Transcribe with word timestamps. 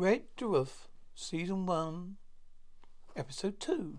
Red 0.00 0.22
Dwarf, 0.36 0.86
Season 1.16 1.66
1, 1.66 2.18
Episode 3.16 3.58
2. 3.58 3.98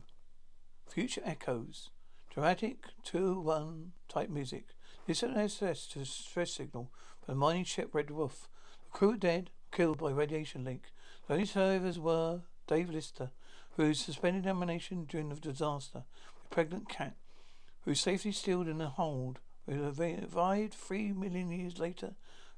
Future 0.88 1.22
Echoes. 1.25 1.90
Dramatic 2.33 2.86
2-1 3.05 3.88
type 4.07 4.29
music. 4.29 4.67
This 5.05 5.21
is 5.21 5.29
an 5.29 5.35
SS 5.35 5.88
to 5.88 6.05
stress 6.05 6.54
signal 6.54 6.89
for 7.20 7.31
the 7.31 7.38
mining 7.38 7.65
ship 7.65 7.89
Red 7.91 8.07
Dwarf. 8.07 8.47
The 8.85 8.91
crew 8.91 9.12
are 9.12 9.17
dead, 9.17 9.49
killed 9.73 9.97
by 9.97 10.12
radiation 10.12 10.63
leak. 10.63 10.84
The 11.27 11.34
only 11.34 11.46
survivors 11.46 12.00
were 12.00 12.43
Dave 12.66 12.89
Lister, 12.89 13.31
who 13.75 13.93
suspended 13.93 14.47
animation 14.47 15.04
during 15.04 15.27
the 15.27 15.36
disaster, 15.36 16.05
with 16.38 16.50
pregnant 16.50 16.88
cat, 16.88 17.18
who 17.81 17.93
safely 17.93 18.31
sealed 18.31 18.70
in 18.70 18.79
a 18.79 18.88
hold, 18.88 19.39
survived 19.68 20.73
three 20.75 21.11
million 21.11 21.52
years 21.52 21.77
later, 21.77 22.13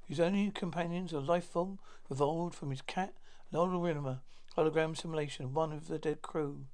whose 0.06 0.20
only 0.20 0.52
companions 0.52 1.12
are 1.12 1.20
life 1.20 1.46
form 1.46 1.80
evolved 2.08 2.54
from 2.54 2.70
his 2.70 2.82
cat 2.82 3.14
an 3.52 3.58
hologram, 3.58 4.20
hologram 4.56 4.96
simulation 4.96 5.44
of 5.44 5.54
one 5.54 5.72
of 5.72 5.88
the 5.88 5.98
dead 5.98 6.22
crew. 6.22 6.64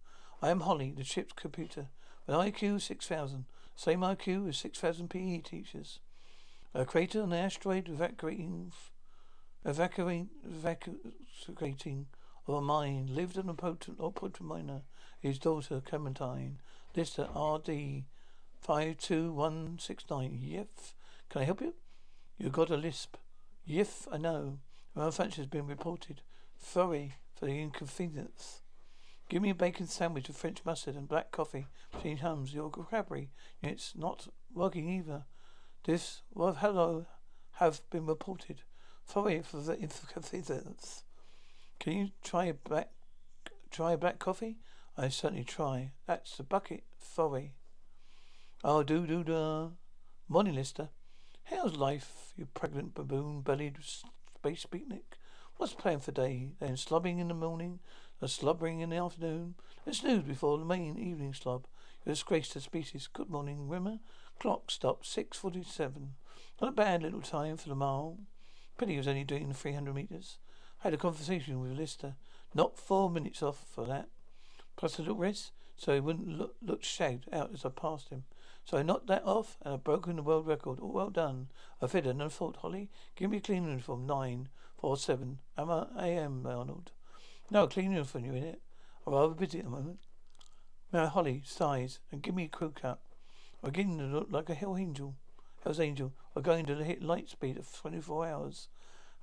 I 0.41 0.51
am 0.51 0.61
Holly, 0.61 0.95
the 0.97 1.02
ship's 1.02 1.33
computer. 1.33 1.89
With 2.27 2.37
IQ 2.37 2.80
6000. 2.80 3.47
Same 3.75 4.01
IQ 4.01 4.48
as 4.48 4.59
6000 4.59 5.09
PE 5.09 5.38
teachers. 5.38 5.99
A 6.75 6.85
crater 6.85 7.23
on 7.23 7.30
the 7.30 7.38
asteroid 7.38 7.88
evacuating, 7.88 8.73
evacuating, 9.65 10.29
evacuating 10.45 12.07
of 12.47 12.55
a 12.55 12.61
mine. 12.61 13.09
Lived 13.10 13.38
on 13.38 13.49
a 13.49 13.55
potent, 13.55 13.97
or 13.99 14.13
potent 14.13 14.49
miner. 14.49 14.83
His 15.21 15.38
daughter, 15.38 15.80
Clementine. 15.80 16.59
Lister 16.95 17.29
RD 17.35 18.05
52169. 18.60 20.38
Yef. 20.41 20.95
Can 21.29 21.43
I 21.43 21.45
help 21.45 21.60
you? 21.60 21.74
You 22.38 22.51
got 22.51 22.71
a 22.71 22.77
lisp. 22.77 23.16
Yif, 23.69 24.07
I 24.13 24.19
know. 24.19 24.59
Manufacturer 24.95 25.43
has 25.43 25.47
been 25.47 25.66
reported. 25.66 26.23
Sorry 26.59 27.15
for 27.35 27.47
the 27.47 27.61
inconvenience. 27.61 28.62
Give 29.29 29.43
me 29.43 29.51
a 29.51 29.55
bacon 29.55 29.87
sandwich 29.87 30.29
with 30.29 30.37
French 30.37 30.65
mustard 30.65 30.96
and 30.96 31.09
black 31.09 31.30
coffee 31.30 31.66
between 31.93 32.19
hums. 32.19 32.55
Your 32.55 32.71
vocabulary 32.71 33.30
it's 33.63 33.95
not 33.95 34.29
working 34.55 34.88
either. 34.88 35.24
This 35.85 36.23
well 36.32 36.55
hello 36.55 37.07
have 37.52 37.80
been 37.91 38.07
reported. 38.07 38.63
Sorry 39.05 39.43
for 39.43 39.59
the 39.59 39.79
inconvenience. 39.79 41.05
Can 41.79 41.93
you 41.93 42.09
try 42.23 42.47
a 42.47 42.55
black 42.55 42.91
try 43.71 43.93
a 43.93 43.99
black 43.99 44.19
coffee? 44.19 44.59
I 44.97 45.09
certainly 45.09 45.45
try. 45.45 45.93
That's 46.07 46.37
the 46.37 46.43
bucket. 46.43 46.85
Sorry. 46.99 47.52
Ah, 48.65 48.77
oh 48.77 48.82
do 48.82 49.07
do 49.07 49.23
da. 49.23 49.69
Morning, 50.27 50.54
Lister. 50.54 50.88
How's 51.45 51.77
life, 51.77 52.32
you 52.37 52.47
pregnant 52.47 52.95
baboon 52.95 53.41
bellied 53.43 53.79
space 53.82 54.66
beatnik? 54.66 55.16
What's 55.59 55.74
the 55.74 55.82
plan 55.82 55.98
for 55.98 56.12
day? 56.12 56.51
Then 56.60 56.76
slobbing 56.76 57.18
in 57.18 57.26
the 57.26 57.34
morning, 57.34 57.80
a 58.23 58.28
slobbering 58.28 58.78
in 58.78 58.90
the 58.90 58.96
afternoon, 58.96 59.56
and 59.84 59.95
snooze 59.95 60.23
before 60.23 60.56
the 60.56 60.64
main 60.64 60.96
evening 60.96 61.34
slob. 61.34 61.66
You 62.06 62.12
disgrace 62.12 62.54
the 62.54 62.60
species. 62.60 63.09
Good 63.12 63.28
morning, 63.28 63.68
Rimmer. 63.68 63.98
Clock 64.38 64.70
stopped 64.70 65.04
six 65.04 65.36
forty 65.36 65.64
seven. 65.64 66.14
Not 66.62 66.69
a 66.69 66.72
bad 66.72 67.03
little 67.03 67.22
time 67.22 67.56
for 67.56 67.69
the 67.69 67.75
mile. 67.75 68.19
Pity 68.78 68.92
he 68.92 68.98
was 68.98 69.09
only 69.09 69.25
doing 69.25 69.53
three 69.53 69.72
hundred 69.72 69.97
meters. 69.97 70.38
I 70.78 70.84
had 70.84 70.94
a 70.94 70.97
conversation 70.97 71.60
with 71.60 71.76
Lister. 71.76 72.14
Not 72.54 72.78
four 72.78 73.10
minutes 73.10 73.42
off 73.42 73.66
for 73.69 73.84
that. 73.86 74.06
Plus 74.76 75.00
a 75.00 75.03
little 75.03 75.16
rest, 75.16 75.50
so 75.76 75.92
he 75.92 75.98
wouldn't 75.98 76.38
look, 76.38 76.54
look 76.62 76.84
shagged 76.84 77.25
out 77.32 77.50
as 77.53 77.64
I 77.64 77.70
passed 77.70 78.10
him. 78.10 78.22
So 78.64 78.78
I 78.78 78.84
knocked 78.84 79.09
that 79.09 79.25
off 79.25 79.56
and 79.62 79.75
I've 79.75 79.82
broken 79.82 80.14
the 80.14 80.22
world 80.22 80.47
record. 80.47 80.78
All 80.78 80.92
well 80.92 81.10
done. 81.10 81.48
I 81.82 81.88
fitted 81.88 82.16
no 82.16 82.28
thought, 82.28 82.59
Holly. 82.59 82.91
Give 83.16 83.28
me 83.28 83.38
a 83.38 83.41
clean 83.41 83.64
uniform. 83.64 84.06
Nine. 84.06 84.50
Four 84.78 84.97
seven. 84.97 85.41
Am 85.56 85.71
I 85.71 85.87
AM, 85.98 86.47
Arnold? 86.47 86.93
No, 87.50 87.66
clean 87.66 88.04
for 88.04 88.21
you 88.21 88.32
in 88.32 88.44
it. 88.44 88.60
I'm 89.04 89.12
rather 89.12 89.34
busy 89.34 89.59
at 89.59 89.65
the 89.65 89.70
moment. 89.70 89.98
Now 90.93 91.09
Holly 91.09 91.43
sighs 91.44 91.98
and 92.12 92.22
give 92.22 92.37
me 92.37 92.44
a 92.44 92.48
crew 92.48 92.70
cut. 92.70 93.00
I'm 93.60 93.70
beginning 93.70 93.98
to 93.98 94.04
look 94.04 94.28
like 94.30 94.48
a 94.48 94.54
hell 94.54 94.76
angel. 94.76 95.16
Hell's 95.64 95.80
angel. 95.80 96.12
We're 96.32 96.42
going 96.42 96.64
to 96.66 96.76
hit 96.76 97.03
light 97.03 97.28
speed 97.28 97.58
of 97.58 97.72
twenty 97.72 98.00
four 98.00 98.25
hours. 98.25 98.69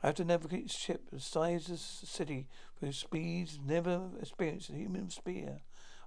I 0.04 0.08
have 0.08 0.16
to 0.16 0.26
navigate 0.26 0.66
a 0.66 0.70
ship 0.70 1.10
the 1.10 1.22
size 1.22 1.70
of 1.70 1.78
the 1.78 1.78
city 1.78 2.48
with 2.82 2.94
speeds 2.94 3.58
never 3.66 4.10
experienced 4.20 4.70
in 4.70 4.76
human 4.76 5.10
sphere. 5.10 5.62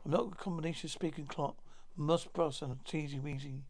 I'm 0.05 0.11
not 0.11 0.33
a 0.33 0.35
combination 0.35 0.91
speaking 0.91 1.25
clock, 1.25 1.57
must 1.97 2.35
boss 2.35 2.61
and 2.61 2.85
teasy 2.85 3.19
weasy. 3.19 3.63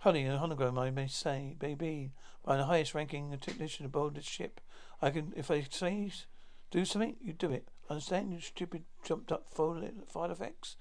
Honey, 0.00 0.26
a 0.26 0.38
hologram, 0.38 0.78
I 0.78 0.90
may 0.90 1.08
say, 1.08 1.56
baby. 1.58 2.12
I'm 2.44 2.58
the 2.58 2.64
highest 2.66 2.94
ranking 2.94 3.36
technician 3.40 3.86
aboard 3.86 4.14
this 4.14 4.24
ship. 4.24 4.60
I 5.02 5.10
can, 5.10 5.32
if 5.34 5.50
I 5.50 5.66
say 5.68 6.12
do 6.70 6.84
something, 6.84 7.16
you 7.20 7.32
do 7.32 7.50
it. 7.50 7.68
Understand, 7.88 8.32
you 8.32 8.40
stupid 8.40 8.84
jumped 9.04 9.32
up 9.32 9.46
file 9.52 10.30
effects? 10.30 10.76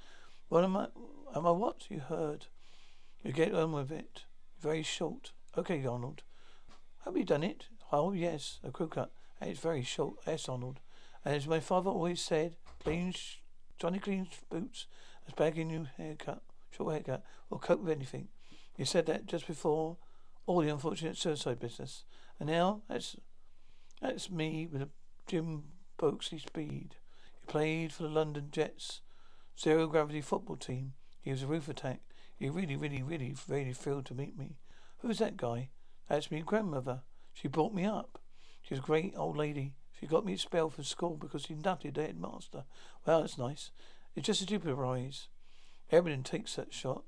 What 0.50 0.64
am 0.64 0.78
I, 0.78 0.88
am 1.36 1.48
I 1.48 1.52
what? 1.52 1.86
You 1.90 2.02
heard. 2.02 2.48
You 3.24 3.32
get 3.32 3.56
on 3.56 3.72
with 3.72 3.92
it. 3.92 4.26
Very 4.62 4.84
short. 4.84 5.32
Okay, 5.58 5.84
Arnold. 5.86 6.22
Have 7.06 7.18
you 7.18 7.24
done 7.24 7.44
it? 7.44 7.68
Oh, 7.92 8.12
yes, 8.12 8.60
a 8.64 8.70
crew 8.72 8.88
cut. 8.88 9.12
It's 9.42 9.60
very 9.60 9.82
short. 9.82 10.18
Yes, 10.28 10.50
Arnold. 10.50 10.82
And 11.24 11.36
as 11.36 11.48
my 11.48 11.60
father 11.60 11.90
always 11.90 12.22
said, 12.22 12.56
clean, 12.84 13.14
Johnny 13.80 14.00
cleans 14.00 14.42
boots, 14.52 14.86
as 15.26 15.34
bagging 15.34 15.70
new 15.70 15.88
haircut, 15.98 16.44
short 16.70 16.94
haircut, 16.94 17.24
will 17.50 17.60
cope 17.60 17.82
with 17.82 17.96
anything. 17.96 18.28
You 18.78 18.86
said 18.86 19.06
that 19.08 19.26
just 19.26 19.48
before 19.48 19.98
all 20.46 20.62
the 20.62 20.70
unfortunate 20.70 21.18
suicide 21.18 21.60
business. 21.60 22.04
And 22.40 22.50
now 22.50 22.82
that's 22.90 23.16
that's 24.02 24.30
me 24.30 24.68
with 24.68 24.82
a 24.82 24.90
Jim 25.28 25.64
Bexley 25.98 26.40
speed. 26.40 26.96
He 27.40 27.46
played 27.48 27.94
for 27.94 28.04
the 28.04 28.10
London 28.10 28.50
Jets 28.52 29.02
zero 29.60 29.88
gravity 29.88 30.22
football 30.22 30.58
team. 30.58 30.94
He 31.22 31.32
was 31.32 31.44
a 31.44 31.48
roof 31.48 31.70
attack. 31.70 32.02
He 32.38 32.50
really, 32.50 32.76
really, 32.76 33.02
really, 33.02 33.36
really 33.48 33.74
thrilled 33.74 34.06
to 34.08 34.14
meet 34.14 34.38
me. 34.38 34.58
Who's 35.00 35.20
that 35.20 35.38
guy? 35.38 35.70
That's 36.10 36.30
me 36.30 36.42
grandmother. 36.42 37.02
She 37.34 37.48
brought 37.48 37.74
me 37.74 37.86
up. 37.86 38.20
She 38.62 38.74
was 38.74 38.80
a 38.80 38.86
great 38.86 39.14
old 39.16 39.38
lady. 39.38 39.74
She 40.00 40.08
got 40.08 40.26
me 40.26 40.34
expelled 40.34 40.74
from 40.74 40.84
school 40.84 41.16
because 41.16 41.44
she 41.44 41.54
nutted 41.54 41.96
the 41.96 42.04
headmaster. 42.04 42.66
Well, 43.06 43.22
that's 43.22 43.38
nice. 43.38 43.72
It's 44.16 44.28
just 44.28 44.42
a 44.42 44.44
stupid 44.44 44.74
rise. 44.76 45.30
Everyone 45.92 46.24
takes 46.24 46.56
that 46.56 46.74
shot. 46.74 47.04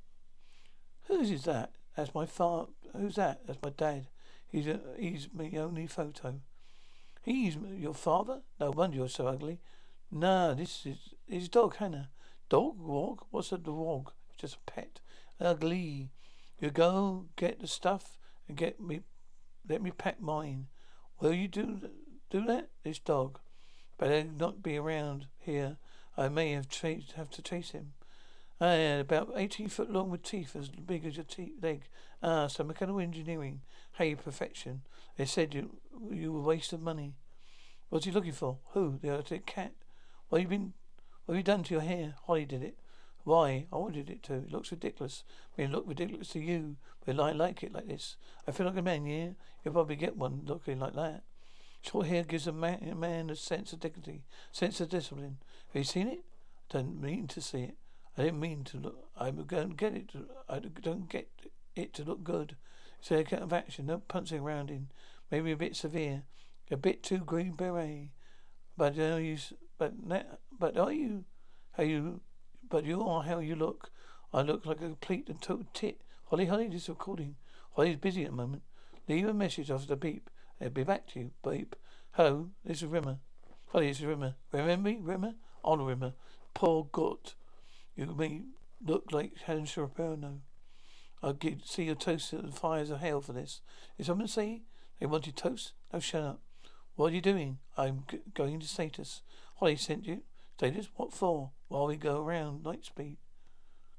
Whose 1.07 1.31
is 1.31 1.43
that? 1.43 1.71
That's 1.95 2.13
my 2.13 2.25
father. 2.25 2.67
Who's 2.95 3.15
that? 3.15 3.45
That's 3.47 3.61
my 3.61 3.69
dad. 3.69 4.07
He's 4.47 4.67
a, 4.67 4.79
he's 4.97 5.29
my 5.33 5.51
only 5.57 5.87
photo. 5.87 6.41
He's 7.21 7.57
your 7.77 7.93
father? 7.93 8.41
No 8.59 8.71
wonder 8.71 8.97
you're 8.97 9.09
so 9.09 9.27
ugly. 9.27 9.59
No, 10.11 10.53
this 10.53 10.85
is 10.85 11.13
his 11.27 11.49
dog, 11.49 11.75
Hannah. 11.77 12.09
Dog? 12.49 12.79
walk? 12.79 13.27
What's 13.31 13.51
a 13.51 13.57
dog? 13.57 14.11
Just 14.37 14.55
a 14.55 14.71
pet. 14.71 15.01
Ugly. 15.39 16.11
You 16.59 16.69
go 16.69 17.25
get 17.35 17.59
the 17.59 17.67
stuff 17.67 18.17
and 18.47 18.57
get 18.57 18.79
me. 18.79 19.01
Let 19.67 19.81
me 19.81 19.91
pack 19.91 20.21
mine. 20.21 20.67
Will 21.19 21.33
you 21.33 21.47
do 21.47 21.89
do 22.29 22.45
that? 22.45 22.69
This 22.83 22.99
dog. 22.99 23.39
Better 23.97 24.23
not 24.23 24.63
be 24.63 24.77
around 24.77 25.27
here. 25.37 25.77
I 26.15 26.29
may 26.29 26.53
have, 26.53 26.69
chased, 26.69 27.13
have 27.13 27.29
to 27.31 27.41
chase 27.41 27.71
him. 27.71 27.93
Ah, 28.59 28.73
yeah, 28.73 28.99
about 28.99 29.33
18 29.35 29.67
foot 29.67 29.91
long 29.91 30.09
with 30.09 30.23
teeth 30.23 30.55
as 30.55 30.69
big 30.69 31.05
as 31.05 31.15
your 31.15 31.25
te- 31.25 31.53
leg. 31.61 31.83
Ah, 32.23 32.47
so 32.47 32.63
mechanical 32.63 32.99
engineering. 32.99 33.61
Hey, 33.93 34.15
perfection. 34.15 34.81
They 35.15 35.25
said 35.25 35.53
you 35.53 35.77
you 36.11 36.33
were 36.33 36.39
a 36.39 36.43
waste 36.43 36.73
of 36.73 36.81
money. 36.81 37.13
What's 37.89 38.05
he 38.05 38.11
looking 38.11 38.33
for? 38.33 38.57
Who? 38.71 38.97
The 39.01 39.15
Arctic 39.15 39.45
cat. 39.45 39.73
What 40.29 40.41
you 40.41 40.47
been 40.47 40.73
what 41.25 41.33
have 41.35 41.39
you 41.39 41.43
done 41.43 41.63
to 41.63 41.73
your 41.73 41.83
hair? 41.83 42.15
Holly 42.25 42.45
did 42.45 42.63
it. 42.63 42.79
Why? 43.25 43.67
I 43.71 43.75
wanted 43.75 44.09
it 44.09 44.23
to. 44.23 44.35
It 44.35 44.51
looks 44.51 44.71
ridiculous. 44.71 45.23
I 45.57 45.61
mean, 45.61 45.69
it 45.69 45.73
looked 45.73 45.89
ridiculous 45.89 46.29
to 46.29 46.39
you, 46.39 46.77
but 47.05 47.19
I 47.19 47.33
like 47.33 47.61
it 47.61 47.73
like 47.73 47.87
this. 47.87 48.15
I 48.47 48.51
feel 48.51 48.65
like 48.65 48.77
a 48.77 48.81
man, 48.81 49.05
yeah? 49.05 49.31
You'll 49.63 49.73
probably 49.73 49.97
get 49.97 50.15
one 50.15 50.43
looking 50.45 50.79
like 50.79 50.95
that. 50.95 51.23
Short 51.81 52.07
hair 52.07 52.23
gives 52.23 52.47
a 52.47 52.53
man, 52.53 52.87
a 52.89 52.95
man 52.95 53.29
a 53.29 53.35
sense 53.35 53.73
of 53.73 53.81
dignity, 53.81 54.23
sense 54.51 54.79
of 54.79 54.89
discipline. 54.89 55.37
Have 55.67 55.79
you 55.79 55.83
seen 55.83 56.07
it? 56.07 56.23
I 56.69 56.77
don't 56.77 57.01
mean 57.01 57.27
to 57.27 57.41
see 57.41 57.63
it. 57.63 57.77
I 58.17 58.23
didn't 58.23 58.39
mean 58.39 58.63
to 58.65 58.77
look. 58.77 59.09
I 59.15 59.29
don't 59.29 59.77
get 59.77 59.93
it. 59.93 60.09
To, 60.09 60.25
I 60.49 60.59
don't 60.59 61.09
get 61.09 61.29
it 61.75 61.93
to 61.93 62.03
look 62.03 62.23
good. 62.23 62.55
It's 62.99 63.11
a 63.11 63.23
kind 63.23 63.43
of 63.43 63.53
action. 63.53 63.85
No 63.85 63.99
punching 63.99 64.39
around 64.39 64.71
in. 64.71 64.87
Maybe 65.29 65.51
a 65.51 65.57
bit 65.57 65.75
severe. 65.75 66.23
A 66.71 66.77
bit 66.77 67.03
too 67.03 67.19
green 67.19 67.51
beret. 67.51 68.09
But 68.75 68.97
are 68.97 69.21
you? 69.21 69.37
But 69.77 69.93
but 70.59 70.77
are 70.77 70.91
you? 70.91 71.25
How 71.73 71.83
you? 71.83 72.21
But 72.67 72.85
you 72.85 73.03
are 73.03 73.23
how 73.23 73.39
you 73.39 73.55
look. 73.55 73.91
I 74.33 74.41
look 74.41 74.65
like 74.65 74.77
a 74.77 74.85
complete 74.85 75.29
and 75.29 75.41
total 75.41 75.67
tit. 75.73 76.01
Holly, 76.25 76.45
Holly, 76.45 76.67
this 76.67 76.89
recording. 76.89 77.35
Holly's 77.71 77.95
busy 77.95 78.23
at 78.23 78.31
the 78.31 78.35
moment. 78.35 78.63
Leave 79.07 79.27
a 79.27 79.33
message 79.33 79.71
after 79.71 79.87
the 79.87 79.95
beep. 79.95 80.29
I'll 80.59 80.69
be 80.69 80.83
back 80.83 81.07
to 81.09 81.19
you, 81.19 81.31
beep. 81.47 81.75
Hello, 82.11 82.49
this 82.65 82.81
is 82.81 82.85
Rimmer. 82.87 83.19
Holly, 83.67 83.87
this 83.87 83.99
is 83.99 84.05
Rimmer. 84.05 84.35
Remember 84.51 84.89
me, 84.89 84.97
Rimmer? 84.99 85.35
On 85.63 85.81
Rimmer. 85.81 86.13
Poor 86.53 86.89
gut. 86.91 87.35
You 87.97 88.05
may 88.15 88.43
look 88.85 89.11
like 89.11 89.33
Helen 89.43 89.65
Shapiro. 89.65 90.41
I'll 91.23 91.33
get, 91.33 91.67
see 91.67 91.85
your 91.85 91.95
toast 91.95 92.31
at 92.31 92.45
the 92.45 92.51
fires 92.51 92.91
of 92.91 92.99
hell 92.99 93.21
for 93.21 93.33
this. 93.33 93.61
Did 93.97 94.05
someone 94.05 94.27
say 94.27 94.61
they 94.99 95.07
wanted 95.07 95.35
toast? 95.35 95.73
No, 95.91 95.99
shut 95.99 96.21
up. 96.21 96.39
What 96.95 97.11
are 97.11 97.15
you 97.15 97.21
doing? 97.21 97.57
I'm 97.75 98.03
g- 98.07 98.19
going 98.35 98.59
to 98.59 98.67
stasis. 98.67 99.23
Holly 99.55 99.77
sent 99.77 100.05
you. 100.05 100.21
Stasis? 100.57 100.89
What 100.95 101.11
for? 101.11 101.49
While 101.69 101.87
we 101.87 101.95
go 101.95 102.23
around 102.23 102.67
light 102.67 102.85
speed. 102.85 103.17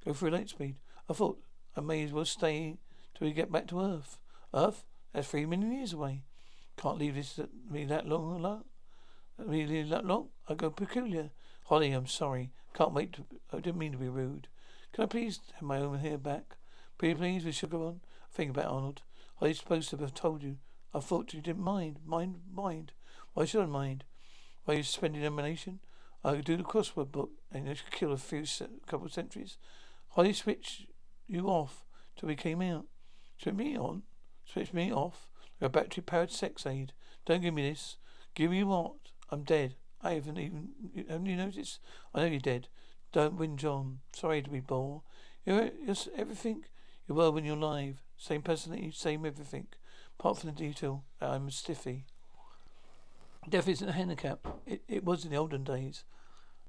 Go 0.04 0.12
through 0.12 0.30
light 0.30 0.50
speed. 0.50 0.76
I 1.10 1.12
thought 1.12 1.40
I 1.76 1.80
may 1.80 2.04
as 2.04 2.12
well 2.12 2.24
stay 2.24 2.78
till 3.16 3.26
we 3.26 3.32
get 3.32 3.50
back 3.50 3.66
to 3.68 3.80
Earth. 3.80 4.18
Earth? 4.54 4.84
That's 5.12 5.26
three 5.26 5.44
million 5.44 5.72
years 5.72 5.92
away. 5.92 6.22
Can't 6.76 6.98
leave 6.98 7.16
this 7.16 7.40
me 7.68 7.84
that 7.86 8.06
long. 8.06 8.62
Me 9.44 9.82
that 9.82 10.06
long? 10.06 10.28
I 10.48 10.54
go 10.54 10.70
peculiar. 10.70 11.30
Holly, 11.68 11.92
I'm 11.92 12.06
sorry. 12.06 12.50
Can't 12.72 12.94
wait 12.94 13.12
to. 13.12 13.26
I 13.52 13.56
didn't 13.56 13.76
mean 13.76 13.92
to 13.92 13.98
be 13.98 14.08
rude. 14.08 14.48
Can 14.94 15.04
I 15.04 15.06
please 15.06 15.40
have 15.52 15.62
my 15.62 15.78
own 15.78 15.98
hair 15.98 16.16
back? 16.16 16.56
Pretty 16.96 17.14
please 17.14 17.44
with 17.44 17.56
sugar 17.56 17.76
on? 17.76 18.00
Think 18.32 18.52
about 18.52 18.72
Arnold. 18.72 19.02
I 19.38 19.48
was 19.48 19.58
supposed 19.58 19.90
to 19.90 19.98
have 19.98 20.14
told 20.14 20.42
you. 20.42 20.56
I 20.94 21.00
thought 21.00 21.34
you 21.34 21.42
didn't 21.42 21.62
mind. 21.62 21.98
Mind? 22.06 22.36
Mind? 22.50 22.92
Why 23.34 23.44
should 23.44 23.62
I 23.62 23.66
mind? 23.66 24.04
Why 24.64 24.74
are 24.74 24.76
you 24.78 24.82
suspended 24.82 25.22
animation? 25.22 25.80
I 26.24 26.36
could 26.36 26.46
do 26.46 26.56
the 26.56 26.62
crossword 26.62 27.12
book 27.12 27.32
and 27.52 27.68
it 27.68 27.82
could 27.84 27.92
kill 27.92 28.12
a 28.12 28.16
few 28.16 28.44
couple 28.86 29.06
of 29.06 29.12
centuries. 29.12 29.58
Holly 30.12 30.32
switch 30.32 30.86
you 31.26 31.48
off 31.48 31.84
till 32.16 32.30
we 32.30 32.34
came 32.34 32.62
out. 32.62 32.86
Switch 33.36 33.54
me 33.54 33.76
on? 33.76 34.04
Switch 34.46 34.72
me 34.72 34.90
off? 34.90 35.28
Like 35.60 35.68
a 35.68 35.70
battery 35.70 36.02
powered 36.02 36.30
sex 36.30 36.64
aid. 36.64 36.94
Don't 37.26 37.42
give 37.42 37.52
me 37.52 37.68
this. 37.68 37.98
Give 38.34 38.52
me 38.52 38.64
what? 38.64 38.94
I'm 39.30 39.42
dead. 39.42 39.74
I 40.02 40.14
haven't 40.14 40.38
even. 40.38 40.68
Haven't 41.08 41.26
you 41.26 41.36
noticed? 41.36 41.80
I 42.14 42.20
know 42.20 42.26
you're 42.26 42.40
dead. 42.40 42.68
Don't 43.12 43.38
win, 43.38 43.56
John. 43.56 44.00
Sorry 44.14 44.42
to 44.42 44.50
be 44.50 44.60
bore. 44.60 45.02
You're, 45.44 45.70
you're 45.84 45.96
everything 46.16 46.64
you 47.08 47.14
were 47.14 47.30
when 47.30 47.44
you're 47.44 47.56
alive. 47.56 48.02
Same 48.16 48.42
personality, 48.42 48.92
same 48.92 49.24
everything. 49.24 49.66
Apart 50.18 50.38
from 50.38 50.50
the 50.50 50.56
detail, 50.56 51.04
uh, 51.22 51.30
I'm 51.30 51.48
a 51.48 51.50
stiffy. 51.50 52.04
Death 53.48 53.68
isn't 53.68 53.88
a 53.88 53.92
handicap. 53.92 54.46
It, 54.66 54.82
it 54.88 55.04
was 55.04 55.24
in 55.24 55.30
the 55.30 55.36
olden 55.36 55.64
days. 55.64 56.04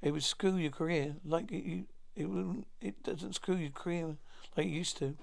It 0.02 0.12
would 0.12 0.24
screw 0.24 0.56
your 0.56 0.72
career 0.72 1.16
like 1.26 1.52
it, 1.52 1.64
you. 1.64 1.86
It 2.16 2.30
wouldn't. 2.30 2.68
It 2.81 3.04
doesn't 3.04 3.36
screw 3.36 3.56
your 3.56 3.72
career 3.72 4.16
like 4.56 4.68
it 4.68 4.70
used 4.70 4.98
to. 4.98 5.18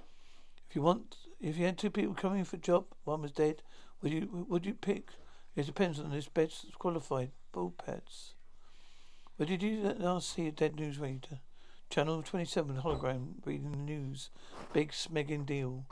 If 0.68 0.76
you 0.76 0.82
want, 0.82 1.16
if 1.40 1.56
you 1.56 1.64
had 1.64 1.78
two 1.78 1.90
people 1.90 2.14
coming 2.14 2.44
for 2.44 2.56
a 2.56 2.60
job, 2.60 2.86
one 3.04 3.22
was 3.22 3.32
dead. 3.32 3.62
Would 4.02 4.12
you? 4.12 4.46
Would 4.48 4.66
you 4.66 4.74
pick? 4.74 5.10
It 5.54 5.64
depends 5.64 5.98
on 5.98 6.10
this 6.10 6.28
bed's 6.28 6.66
qualified. 6.78 7.30
Bull 7.56 7.72
pets. 7.86 8.34
But 9.38 9.48
did 9.48 9.62
you 9.62 9.94
last 9.98 10.34
see 10.34 10.46
a 10.46 10.52
dead 10.52 10.76
news 10.76 10.98
reader? 10.98 11.40
Channel 11.88 12.22
27 12.22 12.82
hologram 12.82 13.36
reading 13.46 13.70
the 13.70 13.78
news. 13.78 14.28
Big 14.74 14.92
smegging 14.92 15.46
deal. 15.46 15.86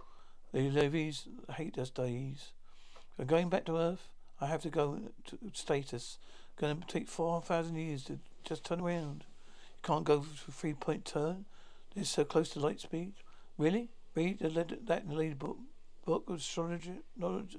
The 0.52 0.69
levies 0.69 1.26
hate 1.56 1.78
us 1.78 1.88
days. 1.88 2.52
I'm 3.19 3.25
going 3.25 3.49
back 3.49 3.64
to 3.64 3.78
Earth. 3.78 4.11
I 4.43 4.46
have 4.49 4.61
to 4.61 4.69
go 4.69 5.00
to 5.25 5.38
stasis. 5.55 6.19
Going 6.61 6.82
to 6.82 6.87
take 6.87 7.08
4,000 7.08 7.76
years 7.76 8.05
to 8.05 8.19
just 8.44 8.64
turn 8.64 8.82
around. 8.82 9.25
You 9.76 9.81
can't 9.84 10.05
go 10.05 10.20
for 10.20 10.50
a 10.50 10.52
three 10.52 10.75
point 10.75 11.06
turn. 11.06 11.46
It's 11.96 12.11
so 12.11 12.26
close 12.26 12.50
to 12.50 12.61
light 12.61 12.82
speed. 12.82 13.14
Really? 13.56 13.88
Read 14.14 14.40
the 14.40 14.50
lead, 14.50 14.81
that 14.84 15.05
in 15.05 15.08
the 15.08 15.14
lead 15.14 15.38
book. 15.38 15.56
Book 16.05 16.25
of 16.28 16.37
astrology, 16.37 17.00
knowledge, 17.16 17.56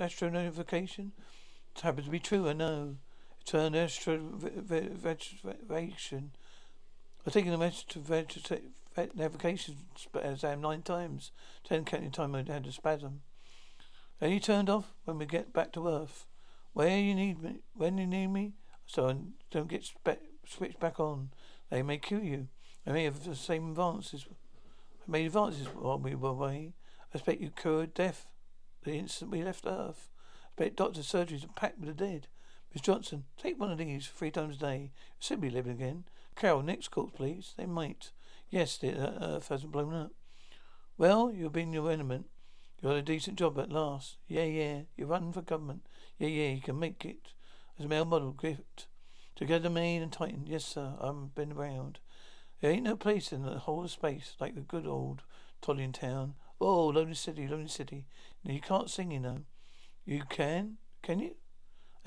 astro 0.00 0.28
It 0.28 1.80
happens 1.82 2.04
to 2.04 2.12
be 2.12 2.20
true, 2.20 2.48
I 2.48 2.52
know 2.52 2.94
turn 3.48 3.72
vegetation. 3.72 6.32
I've 7.26 7.32
taken 7.32 7.58
the 7.58 7.64
extra 7.64 8.02
vegetation 8.02 8.74
navigation 9.14 9.76
exam 10.14 10.58
uh, 10.58 10.68
nine 10.68 10.82
times. 10.82 11.32
Ten 11.64 11.84
counting 11.84 12.10
time 12.10 12.34
I 12.34 12.38
had 12.38 12.66
a 12.66 12.72
spasm. 12.72 13.20
Are 14.20 14.28
you 14.28 14.40
turned 14.40 14.68
off 14.68 14.94
when 15.04 15.18
we 15.18 15.26
get 15.26 15.52
back 15.52 15.72
to 15.72 15.88
Earth? 15.88 16.26
Where 16.72 16.98
you 16.98 17.14
need 17.14 17.42
me, 17.42 17.60
when 17.74 17.98
you 17.98 18.06
need 18.06 18.28
me, 18.28 18.54
so 18.86 19.08
I 19.08 19.16
don't 19.50 19.68
get 19.68 19.84
spe- 19.84 20.22
switched 20.46 20.80
back 20.80 21.00
on. 21.00 21.30
They 21.70 21.82
may 21.82 21.98
kill 21.98 22.22
you. 22.22 22.48
They 22.84 22.92
may 22.92 23.04
have 23.04 23.24
the 23.24 23.34
same 23.34 23.70
advances. 23.70 24.26
Made 25.06 25.26
advances 25.26 25.66
while 25.68 25.98
we 25.98 26.14
were 26.14 26.30
away. 26.30 26.74
I 27.00 27.16
expect 27.16 27.40
you 27.40 27.50
cured 27.50 27.94
death 27.94 28.26
the 28.84 28.92
instant 28.92 29.30
we 29.30 29.42
left 29.42 29.66
Earth. 29.66 30.10
I 30.58 30.64
expect 30.64 30.76
doctor's 30.76 31.10
surgeries 31.10 31.44
are 31.44 31.52
packed 31.54 31.78
with 31.78 31.88
the 31.88 31.94
dead. 31.94 32.28
Miss 32.78 32.84
Johnson, 32.84 33.24
take 33.36 33.58
one 33.58 33.72
of 33.72 33.78
these 33.78 34.06
three 34.06 34.30
times 34.30 34.54
a 34.54 34.60
day. 34.60 34.92
Be 35.40 35.50
living 35.50 35.72
again. 35.72 36.04
Carol, 36.36 36.62
next 36.62 36.92
course, 36.92 37.10
please. 37.12 37.52
They 37.56 37.66
might. 37.66 38.12
Yes, 38.50 38.78
the 38.78 38.92
uh, 38.92 39.18
earth 39.20 39.48
hasn't 39.48 39.72
blown 39.72 39.92
up. 39.92 40.12
Well, 40.96 41.32
you've 41.32 41.50
been 41.50 41.72
your 41.72 41.90
element. 41.90 42.26
You 42.80 42.90
got 42.90 42.96
a 42.98 43.02
decent 43.02 43.36
job 43.36 43.58
at 43.58 43.72
last. 43.72 44.18
Yeah, 44.28 44.44
yeah. 44.44 44.82
You're 44.96 45.08
running 45.08 45.32
for 45.32 45.42
government. 45.42 45.88
Yeah, 46.20 46.28
yeah. 46.28 46.50
You 46.50 46.60
can 46.60 46.78
make 46.78 47.04
it. 47.04 47.32
As 47.80 47.86
a 47.86 47.88
male 47.88 48.04
model, 48.04 48.30
Griffith. 48.30 48.86
Together, 49.34 49.68
Maine 49.68 50.00
and 50.00 50.12
Titan. 50.12 50.46
Yes, 50.46 50.64
sir. 50.64 50.94
I've 51.00 51.34
been 51.34 51.50
around. 51.50 51.98
There 52.60 52.70
ain't 52.70 52.84
no 52.84 52.94
place 52.94 53.32
in 53.32 53.42
the 53.42 53.58
whole 53.58 53.82
of 53.82 53.90
space 53.90 54.36
like 54.38 54.54
the 54.54 54.60
good 54.60 54.86
old 54.86 55.22
Tollian 55.60 55.92
town. 55.92 56.34
Oh, 56.60 56.86
Lonely 56.86 57.14
City, 57.14 57.48
Lonely 57.48 57.66
City. 57.66 58.06
Now, 58.44 58.54
you 58.54 58.60
can't 58.60 58.88
sing, 58.88 59.10
you 59.10 59.18
know. 59.18 59.38
You 60.04 60.22
can? 60.28 60.76
Can 61.02 61.18
you? 61.18 61.34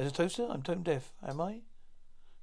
As 0.01 0.07
a 0.07 0.11
toaster, 0.11 0.47
I'm 0.49 0.63
tone 0.63 0.81
deaf, 0.81 1.13
am 1.23 1.39
I? 1.39 1.61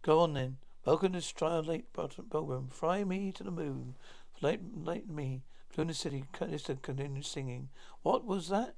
Go 0.02 0.20
on 0.20 0.34
then. 0.34 0.58
Welcome 0.86 1.12
to 1.14 1.60
Late 1.60 1.92
Program. 1.92 2.68
Fly 2.68 3.02
me 3.02 3.32
to 3.32 3.42
the 3.42 3.50
moon. 3.50 3.96
Light, 4.40 4.60
light 4.76 5.08
me. 5.08 5.42
Luna 5.76 5.92
City. 5.92 6.22
Callisto 6.32 6.76
continues 6.76 7.26
singing. 7.26 7.70
What 8.02 8.24
was 8.24 8.48
that? 8.50 8.76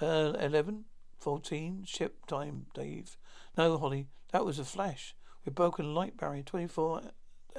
Uh, 0.00 0.34
11? 0.38 0.84
14? 1.18 1.82
Ship 1.84 2.24
time, 2.26 2.66
Dave. 2.72 3.16
No, 3.58 3.76
Holly. 3.78 4.06
That 4.30 4.44
was 4.44 4.60
a 4.60 4.64
flash. 4.64 5.16
We 5.44 5.50
broke 5.50 5.80
a 5.80 5.82
light 5.82 6.16
barrier 6.16 6.44
24 6.44 7.02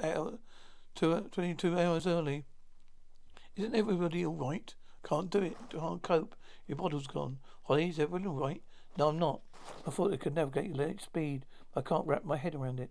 hours, 0.02 0.38
22 0.94 1.78
hours 1.78 2.06
early. 2.06 2.46
Isn't 3.56 3.76
everybody 3.76 4.24
all 4.24 4.36
right? 4.36 4.74
Can't 5.06 5.28
do 5.28 5.40
it. 5.40 5.58
Can't 5.68 6.00
cope. 6.00 6.34
Your 6.66 6.76
bottle's 6.76 7.08
gone. 7.08 7.40
Holly, 7.64 7.90
is 7.90 7.98
everyone 7.98 8.26
all 8.26 8.40
right? 8.40 8.62
No, 8.96 9.08
I'm 9.08 9.18
not. 9.18 9.42
I 9.86 9.90
thought 9.90 10.12
I 10.12 10.16
could 10.16 10.34
navigate 10.34 10.70
at 10.70 10.76
light 10.76 11.02
speed. 11.02 11.44
I 11.74 11.80
can't 11.80 12.06
wrap 12.06 12.24
my 12.24 12.36
head 12.36 12.54
around 12.54 12.80
it. 12.80 12.90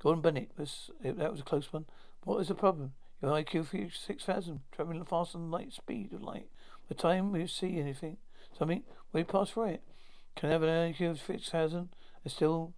Gordon 0.00 0.22
Bennett 0.22 0.50
was 0.56 0.90
that 1.02 1.30
was 1.30 1.40
a 1.40 1.44
close 1.44 1.72
one. 1.72 1.86
What 2.24 2.38
is 2.38 2.48
the 2.48 2.54
problem? 2.54 2.92
Your 3.20 3.32
IQ 3.32 3.66
for 3.66 3.78
six 3.90 4.24
thousand, 4.24 4.60
travelling 4.70 5.04
faster 5.04 5.38
than 5.38 5.50
light 5.50 5.72
speed 5.72 6.12
of 6.12 6.22
light. 6.22 6.48
The 6.88 6.94
time 6.94 7.32
we 7.32 7.46
see 7.46 7.78
anything, 7.78 8.18
something, 8.56 8.84
we 9.12 9.24
pass 9.24 9.50
through 9.50 9.64
it. 9.64 9.82
Can 10.36 10.50
I 10.50 10.52
have 10.52 10.62
an 10.62 10.92
IQ 10.92 11.10
of 11.10 11.20
six 11.20 11.48
thousand? 11.48 11.88
It's 12.24 12.34
still, 12.34 12.74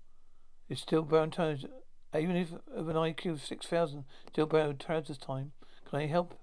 it's 0.68 0.80
still 0.80 1.02
brown 1.02 1.30
tones. 1.30 1.66
Even 2.14 2.36
if 2.36 2.52
of 2.74 2.88
an 2.88 2.96
IQ 2.96 3.32
of 3.32 3.44
six 3.44 3.66
thousand, 3.66 4.04
still 4.32 4.46
brown 4.46 4.78
trousers 4.78 5.18
time. 5.18 5.52
Can 5.88 6.00
I 6.00 6.06
help? 6.06 6.34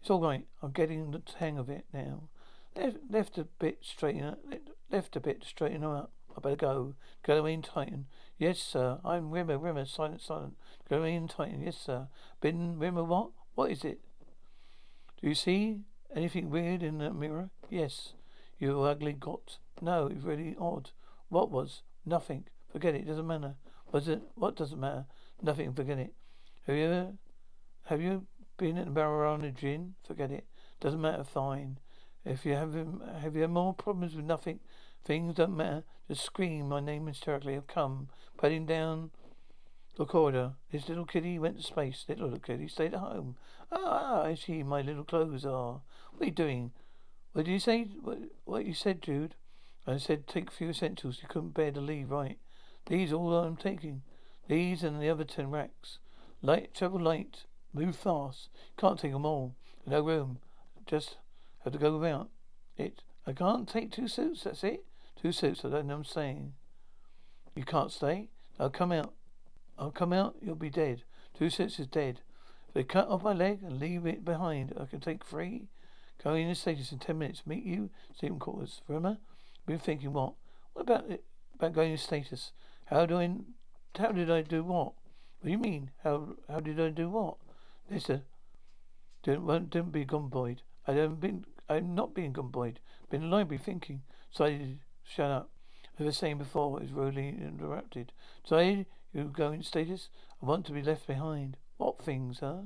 It's 0.00 0.08
all 0.08 0.20
right. 0.20 0.46
I'm 0.62 0.72
getting 0.72 1.10
the 1.10 1.22
hang 1.38 1.58
of 1.58 1.68
it 1.68 1.84
now. 1.92 2.22
Left, 2.74 2.96
left 3.10 3.38
a 3.38 3.44
bit 3.44 3.78
straighten, 3.82 4.34
left 4.90 5.16
a 5.16 5.20
bit 5.20 5.42
to 5.42 5.48
straighten 5.48 5.84
up. 5.84 6.12
I 6.36 6.40
better 6.40 6.56
go. 6.56 6.94
Going 7.22 7.62
Titan. 7.62 8.06
Yes, 8.38 8.58
sir. 8.58 8.98
I'm 9.04 9.30
Rimmer, 9.30 9.58
Rimmer, 9.58 9.84
silent, 9.84 10.22
silent. 10.22 10.56
Going 10.88 11.28
Titan. 11.28 11.62
Yes, 11.62 11.76
sir. 11.76 12.08
Been 12.40 12.78
Rimmer 12.78 13.04
what? 13.04 13.30
What 13.54 13.70
is 13.70 13.84
it? 13.84 14.00
Do 15.20 15.28
you 15.28 15.34
see 15.34 15.80
anything 16.14 16.50
weird 16.50 16.82
in 16.82 16.98
the 16.98 17.12
mirror? 17.12 17.50
Yes. 17.68 18.14
You 18.58 18.80
ugly 18.82 19.12
got. 19.12 19.58
No, 19.80 20.06
it's 20.06 20.24
really 20.24 20.56
odd. 20.58 20.90
What 21.28 21.50
was? 21.50 21.82
Nothing. 22.06 22.44
Forget 22.72 22.94
it. 22.94 23.06
Doesn't 23.06 23.26
matter. 23.26 23.54
Was 23.92 24.08
it? 24.08 24.22
What 24.34 24.56
doesn't 24.56 24.80
matter? 24.80 25.06
Nothing. 25.42 25.74
Forget 25.74 25.98
it. 25.98 26.14
Have 26.66 26.76
you 26.76 26.84
ever? 26.84 27.12
Have 27.86 28.00
you 28.00 28.26
been 28.56 28.78
at 28.78 28.86
the 28.86 28.92
Marijuana 28.92 29.54
Gin? 29.54 29.94
Forget 30.06 30.30
it. 30.30 30.46
Doesn't 30.80 31.00
matter. 31.00 31.24
Fine. 31.24 31.78
If 32.24 32.44
you 32.44 32.52
have, 32.52 32.74
have 33.20 33.34
you 33.34 33.42
had 33.42 33.50
more 33.50 33.72
problems 33.72 34.14
with 34.14 34.26
nothing? 34.26 34.60
Things 35.04 35.34
don't 35.34 35.56
matter. 35.56 35.84
Just 36.08 36.24
scream 36.24 36.68
my 36.68 36.80
name 36.80 37.06
hysterically. 37.06 37.56
I've 37.56 37.66
come. 37.66 38.08
Padding 38.38 38.66
down 38.66 39.10
the 39.96 40.04
corridor. 40.04 40.54
This 40.72 40.88
little 40.88 41.04
kitty 41.04 41.38
went 41.38 41.58
to 41.58 41.62
space. 41.62 42.04
Little, 42.08 42.38
kitty 42.38 42.68
stayed 42.68 42.94
at 42.94 43.00
home. 43.00 43.36
Ah, 43.72 44.22
I 44.22 44.34
see 44.34 44.62
my 44.62 44.82
little 44.82 45.04
clothes 45.04 45.44
are. 45.44 45.80
What 46.12 46.22
are 46.22 46.24
you 46.24 46.30
doing? 46.30 46.72
What 47.32 47.44
did 47.44 47.52
you 47.52 47.60
say? 47.60 47.84
What, 48.02 48.18
what 48.44 48.66
you 48.66 48.74
said, 48.74 49.02
Jude? 49.02 49.34
I 49.86 49.96
said 49.98 50.26
take 50.26 50.48
a 50.48 50.52
few 50.52 50.68
essentials. 50.68 51.20
You 51.22 51.28
couldn't 51.28 51.54
bear 51.54 51.70
to 51.72 51.80
leave, 51.80 52.10
right? 52.10 52.38
These 52.86 53.12
all 53.12 53.34
I'm 53.34 53.56
taking. 53.56 54.02
These 54.48 54.82
and 54.82 55.00
the 55.00 55.08
other 55.08 55.24
ten 55.24 55.50
racks. 55.50 55.98
Light, 56.42 56.74
travel 56.74 57.00
light. 57.00 57.44
Move 57.72 57.96
fast. 57.96 58.48
Can't 58.76 58.98
take 58.98 59.12
them 59.12 59.24
all. 59.24 59.54
No 59.86 60.00
room. 60.00 60.38
Just 60.86 61.18
have 61.64 61.72
to 61.72 61.78
go 61.78 61.96
without 61.96 62.30
it. 62.76 63.02
I 63.26 63.32
can't 63.32 63.68
take 63.68 63.92
two 63.92 64.08
suits, 64.08 64.44
that's 64.44 64.64
it. 64.64 64.84
Two 65.20 65.32
suits, 65.32 65.64
I 65.64 65.68
don't 65.68 65.86
know 65.86 65.94
what 65.94 65.98
I'm 65.98 66.04
saying. 66.04 66.52
You 67.54 67.64
can't 67.64 67.92
stay? 67.92 68.30
I'll 68.58 68.70
come 68.70 68.92
out. 68.92 69.12
I'll 69.78 69.90
come 69.90 70.12
out, 70.12 70.36
you'll 70.40 70.54
be 70.54 70.70
dead. 70.70 71.02
Two 71.36 71.50
suits 71.50 71.78
is 71.78 71.86
dead. 71.86 72.20
If 72.68 72.74
they 72.74 72.84
cut 72.84 73.08
off 73.08 73.22
my 73.22 73.32
leg 73.32 73.62
and 73.62 73.78
leave 73.78 74.06
it 74.06 74.24
behind, 74.24 74.72
I 74.80 74.86
can 74.86 75.00
take 75.00 75.24
three. 75.24 75.68
Going 76.22 76.44
in 76.44 76.48
the 76.48 76.54
stasis 76.54 76.92
in 76.92 76.98
ten 76.98 77.18
minutes. 77.18 77.42
Meet 77.46 77.64
you, 77.64 77.90
sleeping 78.18 78.38
quarters. 78.38 78.80
Remember? 78.88 79.18
Been 79.66 79.78
thinking 79.78 80.12
what? 80.12 80.34
What 80.72 80.82
about 80.82 81.10
it? 81.10 81.24
About 81.54 81.74
going 81.74 81.94
to 81.94 82.02
stasis. 82.02 82.52
How 82.86 83.04
do 83.04 83.18
I, 83.18 83.30
how 83.98 84.12
did 84.12 84.30
I 84.30 84.42
do 84.42 84.62
what? 84.62 84.92
What 85.40 85.44
do 85.44 85.50
you 85.50 85.58
mean? 85.58 85.90
How, 86.02 86.36
how 86.48 86.60
did 86.60 86.80
I 86.80 86.88
do 86.88 87.10
what? 87.10 87.36
Listen, 87.90 88.22
don't, 89.22 89.68
don't 89.68 89.92
be 89.92 90.04
gimboid. 90.04 90.58
I 90.86 90.92
haven't 90.92 91.20
been, 91.20 91.44
I'm 91.68 91.94
not 91.94 92.14
being 92.14 92.32
gimboid. 92.32 92.76
Been 93.10 93.24
in 93.24 93.48
the 93.48 93.58
thinking. 93.58 94.02
So 94.30 94.44
I 94.44 94.76
shut 95.14 95.30
up. 95.30 95.50
As 95.98 96.04
I 96.04 96.06
was 96.06 96.16
saying 96.16 96.38
before, 96.38 96.78
it 96.78 96.82
was 96.84 96.92
rudely 96.92 97.28
interrupted. 97.28 98.12
I, 98.50 98.86
you 99.12 99.24
go 99.24 99.52
in 99.52 99.62
stasis? 99.62 100.08
I 100.42 100.46
want 100.46 100.64
to 100.66 100.72
be 100.72 100.82
left 100.82 101.06
behind. 101.06 101.56
What 101.76 102.02
things, 102.02 102.38
huh? 102.40 102.62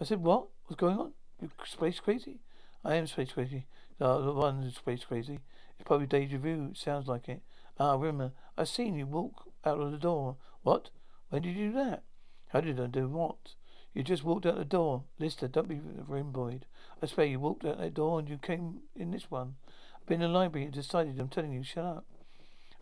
I 0.00 0.04
said, 0.04 0.22
what? 0.22 0.48
What's 0.66 0.80
going 0.80 0.98
on? 0.98 1.12
You 1.40 1.50
space 1.64 2.00
crazy? 2.00 2.40
I 2.84 2.94
am 2.96 3.06
space 3.06 3.32
crazy. 3.32 3.66
The 3.98 4.32
one 4.32 4.62
who's 4.62 4.76
space 4.76 5.04
crazy. 5.04 5.38
It's 5.78 5.86
probably 5.86 6.06
deja 6.06 6.38
vu. 6.38 6.70
It 6.72 6.76
sounds 6.76 7.06
like 7.06 7.28
it. 7.28 7.42
Ah, 7.78 7.94
remember, 7.94 8.32
I've 8.56 8.68
seen 8.68 8.96
you 8.96 9.06
walk 9.06 9.48
out 9.64 9.80
of 9.80 9.92
the 9.92 9.98
door. 9.98 10.36
What? 10.62 10.90
When 11.28 11.42
did 11.42 11.56
you 11.56 11.68
do 11.68 11.74
that? 11.74 12.02
How 12.48 12.60
did 12.60 12.80
I 12.80 12.86
do 12.86 13.08
what? 13.08 13.54
You 13.94 14.02
just 14.02 14.24
walked 14.24 14.46
out 14.46 14.56
the 14.56 14.64
door. 14.64 15.04
Lister, 15.18 15.48
don't 15.48 15.68
be 15.68 15.76
rimboid. 16.08 16.62
I 17.02 17.06
swear 17.06 17.26
you 17.26 17.40
walked 17.40 17.64
out 17.64 17.78
that 17.78 17.94
door 17.94 18.18
and 18.18 18.28
you 18.28 18.38
came 18.38 18.80
in 18.96 19.10
this 19.10 19.30
one. 19.30 19.56
I've 20.02 20.08
been 20.08 20.20
in 20.20 20.32
the 20.32 20.38
library 20.38 20.64
and 20.64 20.74
decided 20.74 21.20
I'm 21.20 21.28
telling 21.28 21.52
you, 21.52 21.62
shut 21.62 21.84
up. 21.84 22.04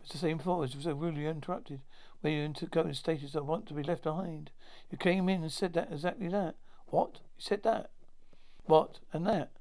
It's 0.01 0.11
the 0.11 0.17
same 0.17 0.39
thought. 0.39 0.57
Was 0.57 0.75
so 0.81 0.93
rudely 0.93 1.27
interrupted. 1.27 1.81
When 2.21 2.33
you 2.33 2.41
into 2.41 2.65
going 2.65 2.95
stasis, 2.95 3.35
I 3.35 3.41
want 3.41 3.67
to 3.67 3.75
be 3.75 3.83
left 3.83 4.01
behind. 4.01 4.49
You 4.89 4.97
came 4.97 5.29
in 5.29 5.43
and 5.43 5.51
said 5.51 5.73
that 5.73 5.89
exactly 5.91 6.29
that. 6.29 6.55
What? 6.87 7.19
You 7.37 7.43
said 7.43 7.61
that? 7.61 7.91
What? 8.65 8.99
And 9.13 9.27
that? 9.27 9.51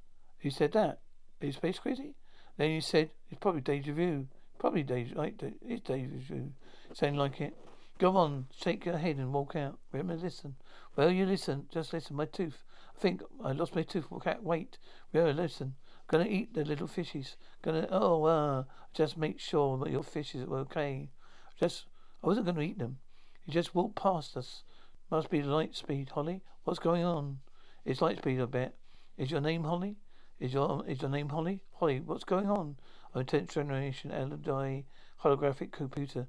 You 0.41 0.51
said 0.51 0.73
that? 0.73 1.01
Are 1.43 1.47
you 1.47 1.53
space 1.53 1.79
crazy? 1.79 2.15
Then 2.57 2.71
you 2.71 2.81
said 2.81 3.11
it's 3.31 3.41
probably 3.41 3.61
deja 3.61 3.93
vu. 3.93 4.27
Probably 4.59 4.83
deja. 4.83 5.15
Like 5.15 5.43
it's 5.61 5.83
deja 5.83 6.09
vu. 6.29 6.53
Saying 6.95 7.17
like 7.17 7.43
it. 7.43 7.55
Go 7.99 8.17
on, 8.17 8.47
shake 8.59 8.87
your 8.87 8.97
head 8.97 9.17
and 9.17 9.35
walk 9.35 9.55
out. 9.55 9.79
Remember, 9.93 10.15
listen. 10.15 10.55
Well, 10.97 11.11
you 11.11 11.27
listen. 11.27 11.67
Just 11.71 11.93
listen. 11.93 12.17
My 12.17 12.25
tooth. 12.25 12.63
I 12.97 13.01
think 13.01 13.23
I 13.45 13.53
lost 13.53 13.77
my 13.77 13.83
tooth. 13.83 14.07
Cat, 14.25 14.43
wait. 14.43 14.79
Well, 15.13 15.31
listen. 15.33 15.75
Gonna 16.11 16.27
eat 16.27 16.55
the 16.55 16.65
little 16.65 16.89
fishes. 16.89 17.37
Gonna. 17.63 17.87
Oh, 17.89 18.25
uh, 18.25 18.65
just 18.93 19.17
make 19.17 19.39
sure 19.39 19.79
that 19.79 19.93
your 19.93 20.03
fishes 20.03 20.43
are 20.43 20.57
okay. 20.57 21.09
Just 21.57 21.85
I 22.25 22.27
wasn't 22.27 22.47
to 22.53 22.61
eat 22.61 22.81
them. 22.81 22.99
He 23.47 23.53
just 23.53 23.77
walked 23.77 23.95
past 23.95 24.37
us. 24.37 24.65
Must 25.09 25.31
be 25.31 25.41
light 25.41 25.77
speed, 25.77 26.11
Holly. 26.11 26.43
What's 26.65 26.81
going 26.81 27.05
on? 27.05 27.39
It's 27.85 28.03
light 28.03 28.19
speed, 28.19 28.41
I 28.41 28.47
bet. 28.47 28.75
Is 29.17 29.31
your 29.31 29.41
name 29.41 29.63
Holly? 29.63 29.99
Is 30.41 30.53
your 30.53 30.85
is 30.85 31.01
your 31.01 31.13
name 31.13 31.29
Holly? 31.29 31.61
Holly, 31.75 32.01
what's 32.01 32.25
going 32.25 32.51
on? 32.51 32.75
I'm 33.15 33.21
a 33.21 33.25
tenth 33.25 33.55
generation 33.55 34.11
LDI 34.11 34.87
holographic 35.23 35.71
computer. 35.71 36.27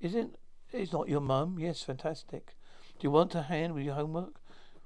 Is 0.00 0.14
it? 0.14 0.36
It's 0.70 0.92
not 0.92 1.08
your 1.08 1.20
mum. 1.20 1.58
Yes, 1.58 1.82
fantastic. 1.82 2.54
Do 3.00 3.04
you 3.04 3.10
want 3.10 3.34
a 3.34 3.42
hand 3.42 3.74
with 3.74 3.82
your 3.82 3.94
homework? 3.96 4.36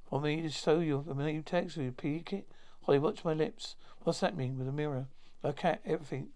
For 0.08 0.22
me 0.22 0.40
to 0.40 0.48
show 0.48 0.80
you 0.80 1.04
a 1.06 1.12
name 1.12 1.42
text 1.42 1.76
with 1.76 1.84
your 1.84 1.92
peek 1.92 2.32
it? 2.32 2.48
Holly, 2.88 3.00
watch 3.00 3.23
my 3.23 3.35
lips. 3.35 3.76
What's 4.04 4.21
that 4.21 4.35
mean 4.35 4.59
with 4.59 4.66
a 4.66 4.73
mirror? 4.73 5.09
A 5.45 5.52
cat, 5.52 5.83
everything. 5.85 6.28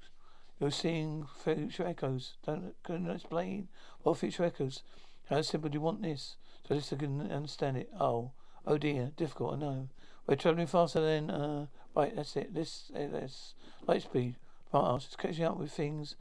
You're 0.60 0.70
seeing 0.70 1.24
future 1.42 1.86
echoes. 1.86 2.34
Don't 2.44 2.74
couldn't 2.82 3.10
explain 3.10 3.68
what 4.02 4.18
future 4.18 4.44
echoes. 4.44 4.82
How 5.30 5.40
simple 5.40 5.70
do 5.70 5.76
you 5.76 5.80
want 5.80 6.02
this? 6.02 6.36
So 6.68 6.74
this 6.74 6.92
I 6.92 6.96
can 6.96 7.22
understand 7.32 7.78
it. 7.78 7.88
Oh, 7.98 8.32
oh 8.66 8.76
dear, 8.76 9.12
difficult. 9.16 9.54
I 9.54 9.56
know. 9.60 9.88
We're 10.26 10.36
travelling 10.36 10.66
faster 10.66 11.00
than 11.00 11.30
uh. 11.30 11.66
Right, 11.96 12.14
that's 12.14 12.36
it. 12.36 12.52
This, 12.52 12.92
uh, 12.94 12.98
this 12.98 13.54
light 13.86 14.02
speed. 14.02 14.36
Fast. 14.70 15.06
It's 15.06 15.16
catching 15.16 15.46
up 15.46 15.56
with 15.56 15.72
things 15.72 16.16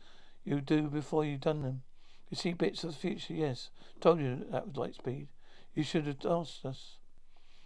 you 0.46 0.62
do 0.62 0.84
before 0.84 1.26
you've 1.26 1.42
done 1.42 1.62
them. 1.62 1.82
You 2.30 2.38
see 2.38 2.54
bits 2.54 2.86
of 2.86 2.92
the 2.92 2.98
future. 2.98 3.34
Yes, 3.34 3.70
told 4.00 4.22
you 4.22 4.46
that 4.50 4.68
was 4.68 4.78
light 4.78 4.96
speed. 4.96 5.28
You 5.76 5.84
should 5.84 6.08
have 6.08 6.26
asked 6.26 6.64
us. 6.64 7.00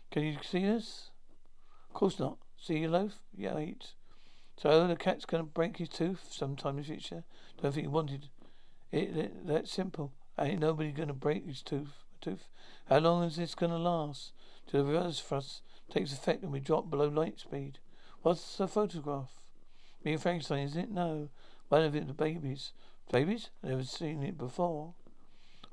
Can 0.10 0.24
you 0.24 0.38
see 0.42 0.68
us? 0.68 1.12
Of 1.90 1.94
course 1.94 2.20
not. 2.20 2.40
See 2.60 2.80
your 2.80 2.90
loaf? 2.90 3.14
Yeah, 3.36 3.60
eat. 3.60 3.94
So 4.58 4.88
the 4.88 4.96
cat's 4.96 5.26
to 5.44 5.50
break 5.50 5.78
his 5.78 5.90
tooth 5.90 6.28
sometime 6.32 6.78
in 6.78 6.84
the 6.84 6.88
future. 6.88 7.24
Don't 7.62 7.74
think 7.74 7.84
he 7.84 7.88
wanted 7.88 8.30
it, 8.92 9.18
it 9.18 9.48
that 9.48 9.68
simple. 9.68 10.14
Ain't 10.40 10.60
nobody 10.60 10.92
to 11.08 11.14
break 11.14 11.46
his 11.46 11.62
tooth. 11.62 12.04
Tooth. 12.22 12.48
How 12.90 13.00
long 13.00 13.24
is 13.24 13.36
this 13.36 13.54
to 13.72 13.78
last? 13.78 14.32
Till 14.68 14.84
the 14.84 14.92
reverse 14.92 15.20
thrust 15.20 15.62
takes 15.90 16.14
effect 16.14 16.44
and 16.44 16.52
we 16.52 16.60
drop 16.60 16.90
below 16.90 17.08
light 17.08 17.40
speed. 17.40 17.80
What's 18.22 18.58
the 18.58 18.68
photograph? 18.68 19.32
Me 20.04 20.14
and 20.14 20.22
Frankenstein, 20.22 20.60
is 20.60 20.76
it? 20.76 20.90
No. 20.90 21.30
One 21.70 21.84
of 21.84 21.96
it, 21.96 22.08
the 22.08 22.14
babies. 22.14 22.72
Babies? 23.12 23.50
Never 23.62 23.84
seen 23.84 24.24
it 24.24 24.38
before. 24.38 24.94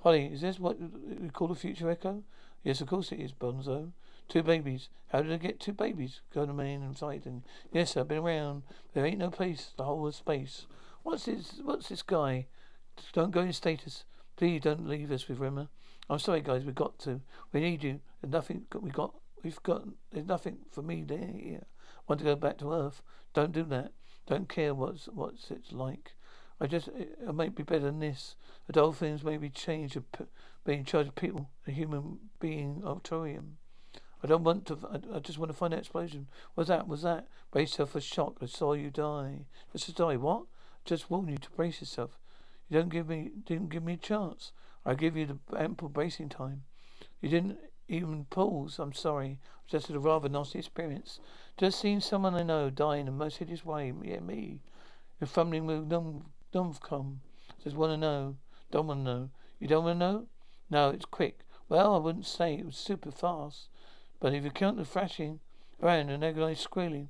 Holly, 0.03 0.27
is 0.27 0.41
this 0.41 0.59
what 0.59 0.79
we 0.81 1.29
call 1.31 1.53
a 1.53 1.55
future 1.55 1.91
echo? 1.91 2.25
Yes, 2.65 2.81
of 2.81 2.89
course 2.89 3.13
it 3.13 3.21
is, 3.21 3.33
Bonzo. 3.33 3.93
Two 4.29 4.43
babies. 4.43 4.89
How 5.09 5.23
did 5.23 5.33
I 5.33 5.37
get 5.37 5.61
two 5.61 5.73
babies? 5.73 6.21
Go 6.33 6.47
to 6.47 6.53
main 6.53 6.83
and. 6.83 7.43
Yes, 7.73 7.97
I've 7.97 8.09
been 8.09 8.19
around. 8.19 8.63
There 8.95 9.05
ain't 9.05 9.19
no 9.19 9.31
place. 9.31 9.73
The 9.77 9.85
whole 9.85 10.07
of 10.07 10.15
space. 10.15 10.67
What's 11.03 11.27
this? 11.27 11.61
What's 11.63 11.89
this 11.89 12.03
guy? 12.03 12.47
Don't 13.13 13.31
go 13.31 13.41
in 13.41 13.53
stasis. 13.53 14.05
Please 14.37 14.63
don't 14.63 14.89
leave 14.89 15.11
us 15.13 15.29
with 15.29 15.39
Rimmer. 15.39 15.69
I'm 16.09 16.19
sorry, 16.19 16.41
guys. 16.41 16.65
We've 16.65 16.75
got 16.75 16.99
to. 17.01 17.21
We 17.53 17.61
need 17.61 17.83
you. 17.83 18.01
There's 18.21 18.33
nothing. 18.33 18.65
We 18.81 18.91
got. 18.91 19.15
We've 19.43 19.63
got. 19.63 19.87
There's 20.11 20.27
nothing 20.27 20.59
for 20.71 20.83
me 20.83 21.03
there. 21.03 21.19
Here. 21.19 21.67
Want 22.09 22.21
to 22.21 22.25
go 22.25 22.37
back 22.37 22.59
to 22.59 22.73
Earth? 22.73 23.03
Don't 23.35 23.53
do 23.53 23.65
that. 23.65 23.93
Don't 24.27 24.49
care 24.49 24.75
what's 24.75 25.07
what's 25.07 25.51
it's 25.51 25.73
like. 25.73 26.15
I 26.61 26.67
just 26.67 26.89
it, 26.89 27.19
it 27.21 27.35
might 27.35 27.55
be 27.55 27.63
better 27.63 27.87
than 27.87 27.99
this. 27.99 28.37
The 28.67 28.73
dolphins 28.73 29.25
may 29.25 29.37
be 29.37 29.51
changed 29.51 29.99
being 30.65 30.85
charged 30.85 31.17
people, 31.17 31.51
a 31.67 31.73
human 31.73 32.19
being 32.39 32.83
of 32.85 33.03
Torium. 33.03 33.55
I 34.23 34.27
don't 34.27 34.45
want 34.45 34.67
to. 34.67 34.79
I, 34.91 35.17
I 35.17 35.19
just 35.19 35.39
want 35.39 35.51
to 35.51 35.57
find 35.57 35.73
that 35.73 35.81
explosion. 35.81 36.29
Was 36.55 36.69
that? 36.69 36.87
Was 36.87 37.03
that? 37.03 37.27
Brace 37.51 37.73
yourself 37.73 37.91
for 37.91 38.01
shock. 38.01 38.37
I 38.41 38.47
saw 38.47 38.73
you 38.73 38.91
die. 38.91 39.47
Just 39.73 39.95
die. 39.97 40.17
What? 40.17 40.45
Just 40.85 41.11
warn 41.11 41.29
you 41.29 41.39
to 41.39 41.51
brace 41.51 41.81
yourself. 41.81 42.19
You 42.69 42.79
don't 42.79 42.89
give 42.89 43.09
me. 43.09 43.31
Didn't 43.45 43.71
give 43.71 43.83
me 43.83 43.95
a 43.95 43.97
chance. 43.99 44.53
I 44.85 44.95
give 44.95 45.17
you 45.17 45.27
the 45.27 45.59
ample 45.59 45.89
bracing 45.89 46.29
time. 46.29 46.63
You 47.21 47.29
didn't 47.29 47.59
even 47.89 48.27
pause. 48.27 48.79
I'm 48.79 48.93
sorry. 48.93 49.39
Just 49.69 49.91
a 49.91 49.99
rather 49.99 50.29
nasty 50.29 50.59
experience. 50.59 51.21
Just 51.57 51.81
seen 51.81 52.01
someone 52.01 52.35
I 52.35 52.43
know 52.43 52.71
die 52.71 52.97
in 52.97 53.07
the 53.07 53.13
most 53.13 53.39
hideous 53.39 53.65
way. 53.65 53.93
Yeah, 54.03 54.21
me. 54.21 54.61
You're 55.21 55.29
fumbling 55.29 55.67
with 55.67 55.87
num 55.87 56.27
numcom. 56.55 57.19
Just 57.63 57.77
want 57.77 57.93
to 57.93 57.97
know. 57.97 58.37
Don't 58.71 58.87
want 58.87 59.01
to 59.01 59.05
know. 59.05 59.31
You 59.61 59.69
don't 59.69 59.85
want 59.85 60.01
to 60.01 60.07
know? 60.07 60.27
No, 60.71 60.91
it's 60.91 61.05
quick. 61.05 61.41
Well, 61.69 61.95
I 61.95 61.99
wouldn't 61.99 62.27
say 62.27 62.55
it 62.55 62.67
was 62.67 62.77
super 62.77 63.11
fast. 63.11 63.69
But 64.23 64.35
if 64.35 64.45
you 64.45 64.53
count 64.53 64.77
the 64.77 64.85
thrashing 64.85 65.41
around 65.83 66.09
and 66.09 66.23
agonized 66.23 66.61
squealing, 66.61 67.09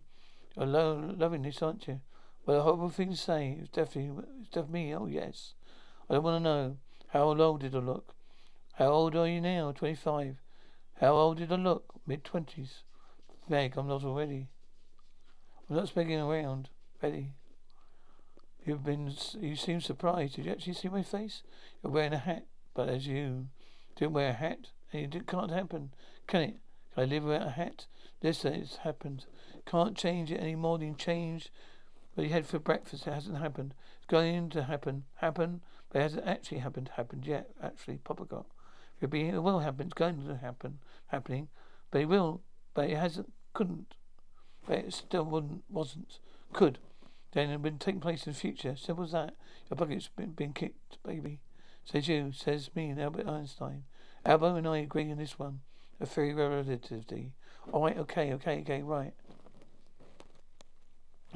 you're 0.57 0.64
lo- 0.64 1.14
loving 1.19 1.42
this, 1.42 1.61
aren't 1.61 1.87
you? 1.87 2.00
Well, 2.47 2.61
a 2.61 2.62
horrible 2.62 2.88
thing 2.88 3.11
to 3.11 3.16
say. 3.19 3.59
It's 3.61 3.69
definitely, 3.69 4.25
it's 4.40 4.49
definitely 4.49 4.85
me. 4.85 4.95
Oh, 4.95 5.04
yes. 5.04 5.52
I 6.09 6.14
don't 6.14 6.23
want 6.23 6.42
to 6.42 6.49
know. 6.49 6.76
How 7.09 7.25
old 7.25 7.61
did 7.61 7.75
I 7.75 7.81
look? 7.81 8.14
How 8.76 8.87
old 8.87 9.14
are 9.14 9.28
you 9.28 9.42
now? 9.42 9.73
25. 9.73 10.37
How 11.02 11.12
old 11.12 11.37
did 11.37 11.52
I 11.52 11.57
look? 11.57 11.92
Mid 12.07 12.25
20s. 12.25 12.81
Meg, 13.47 13.75
I'm 13.76 13.88
not 13.88 14.04
already. 14.04 14.49
I'm 15.69 15.76
not 15.76 15.88
speaking 15.88 16.19
around. 16.19 16.71
Betty. 16.99 17.35
You've 18.64 18.85
been, 18.85 19.12
you 19.38 19.54
seem 19.57 19.83
surprised. 19.83 20.37
Did 20.37 20.47
you 20.47 20.52
actually 20.52 20.73
see 20.73 20.88
my 20.88 21.02
face? 21.02 21.42
You're 21.83 21.92
wearing 21.92 22.14
a 22.14 22.19
hat, 22.19 22.47
but 22.73 22.88
as 22.88 23.07
you 23.07 23.49
didn't 23.97 24.14
wear 24.14 24.31
a 24.31 24.33
hat, 24.33 24.69
it 24.95 25.26
can't 25.26 25.50
happen, 25.50 25.92
can 26.26 26.40
it? 26.40 26.57
Can 26.94 27.04
I 27.04 27.06
live 27.06 27.25
without 27.25 27.46
a 27.46 27.50
hat? 27.50 27.87
This 28.20 28.42
has 28.42 28.76
happened. 28.76 29.25
Can't 29.66 29.96
change 29.96 30.30
it 30.30 30.38
any 30.38 30.54
more 30.54 30.78
than 30.78 30.96
change. 30.96 31.50
But 32.14 32.26
he 32.26 32.30
had 32.30 32.46
for 32.46 32.58
breakfast. 32.58 33.06
It 33.06 33.12
hasn't 33.12 33.38
happened. 33.38 33.75
It's 33.96 34.06
going 34.06 34.50
to 34.50 34.64
happen. 34.64 35.04
Happen. 35.16 35.62
But 35.90 35.99
it 35.99 36.02
hasn't 36.02 36.26
actually 36.26 36.58
happened. 36.58 36.90
Happened 36.96 37.26
yet. 37.26 37.50
Actually, 37.62 37.99
Papa 37.99 38.25
got. 38.25 38.46
It'll 38.99 39.11
be. 39.11 39.28
It 39.28 39.42
will 39.42 39.61
happen. 39.61 39.87
It's 39.87 39.94
going 39.94 40.26
to 40.26 40.37
happen. 40.37 40.78
Happening. 41.06 41.49
But 41.90 42.02
it 42.02 42.06
will. 42.06 42.42
But 42.75 42.90
it 42.90 42.99
hasn't. 42.99 43.32
Couldn't. 43.54 43.94
But 44.66 44.78
it 44.78 44.92
still 44.92 45.25
wouldn't. 45.25 45.64
Wasn't. 45.70 46.18
Could. 46.52 46.78
Then 47.32 47.49
it 47.49 47.61
would 47.61 47.80
take 47.80 48.02
place 48.02 48.26
in 48.26 48.34
the 48.34 48.38
future. 48.38 48.76
Simple 48.76 49.04
as 49.04 49.12
that. 49.12 49.34
Your 49.70 49.76
bucket's 49.76 50.08
been, 50.08 50.32
been 50.32 50.52
kicked, 50.52 51.02
baby. 51.02 51.40
Says 51.84 52.06
you. 52.06 52.32
Says 52.32 52.70
me 52.75 52.90
and 52.90 53.00
Albert 53.00 53.26
Einstein. 53.26 53.84
Albert 54.26 54.58
and 54.58 54.68
I 54.68 54.78
agree 54.78 55.11
on 55.11 55.16
this 55.16 55.38
one 55.38 55.61
a 56.02 56.06
theory 56.06 56.35
relativity. 56.35 57.32
All 57.71 57.85
right, 57.85 57.97
okay, 57.97 58.32
okay, 58.35 58.61
okay, 58.61 58.82
right. 58.82 59.12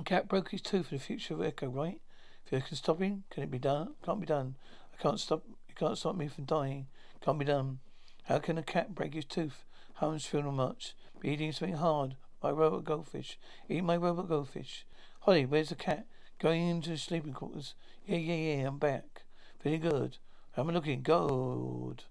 Cat 0.04 0.28
broke 0.28 0.50
his 0.50 0.60
tooth 0.60 0.88
for 0.88 0.94
the 0.94 1.00
future 1.00 1.34
of 1.34 1.42
Echo, 1.42 1.68
right? 1.68 2.00
If 2.44 2.52
you 2.52 2.60
can 2.60 2.76
stop 2.76 3.00
him, 3.00 3.24
can 3.30 3.42
it 3.42 3.50
be 3.50 3.58
done? 3.58 3.94
Can't 4.04 4.20
be 4.20 4.26
done. 4.26 4.56
I 4.92 5.02
can't 5.02 5.18
stop. 5.18 5.42
You 5.68 5.74
can't 5.74 5.98
stop 5.98 6.16
me 6.16 6.28
from 6.28 6.44
dying. 6.44 6.86
Can't 7.24 7.38
be 7.38 7.44
done. 7.44 7.80
How 8.24 8.38
can 8.38 8.56
a 8.56 8.62
cat 8.62 8.94
break 8.94 9.14
his 9.14 9.24
tooth? 9.24 9.64
Haven't 9.94 10.22
feel 10.22 10.42
much. 10.52 10.94
Be 11.20 11.30
eating 11.30 11.50
something 11.52 11.76
hard. 11.76 12.16
My 12.42 12.50
robot 12.50 12.84
goldfish. 12.84 13.38
Eat 13.68 13.82
my 13.82 13.96
robot 13.96 14.28
goldfish. 14.28 14.86
Holly, 15.20 15.46
where's 15.46 15.70
the 15.70 15.74
cat? 15.74 16.06
Going 16.38 16.68
into 16.68 16.90
the 16.90 16.98
sleeping 16.98 17.32
quarters. 17.32 17.74
Yeah, 18.06 18.18
yeah, 18.18 18.34
yeah. 18.34 18.68
I'm 18.68 18.78
back. 18.78 19.22
Feeling 19.58 19.80
good. 19.80 20.18
How 20.52 20.62
am 20.62 20.70
I 20.70 20.72
looking? 20.72 21.02
Good. 21.02 22.04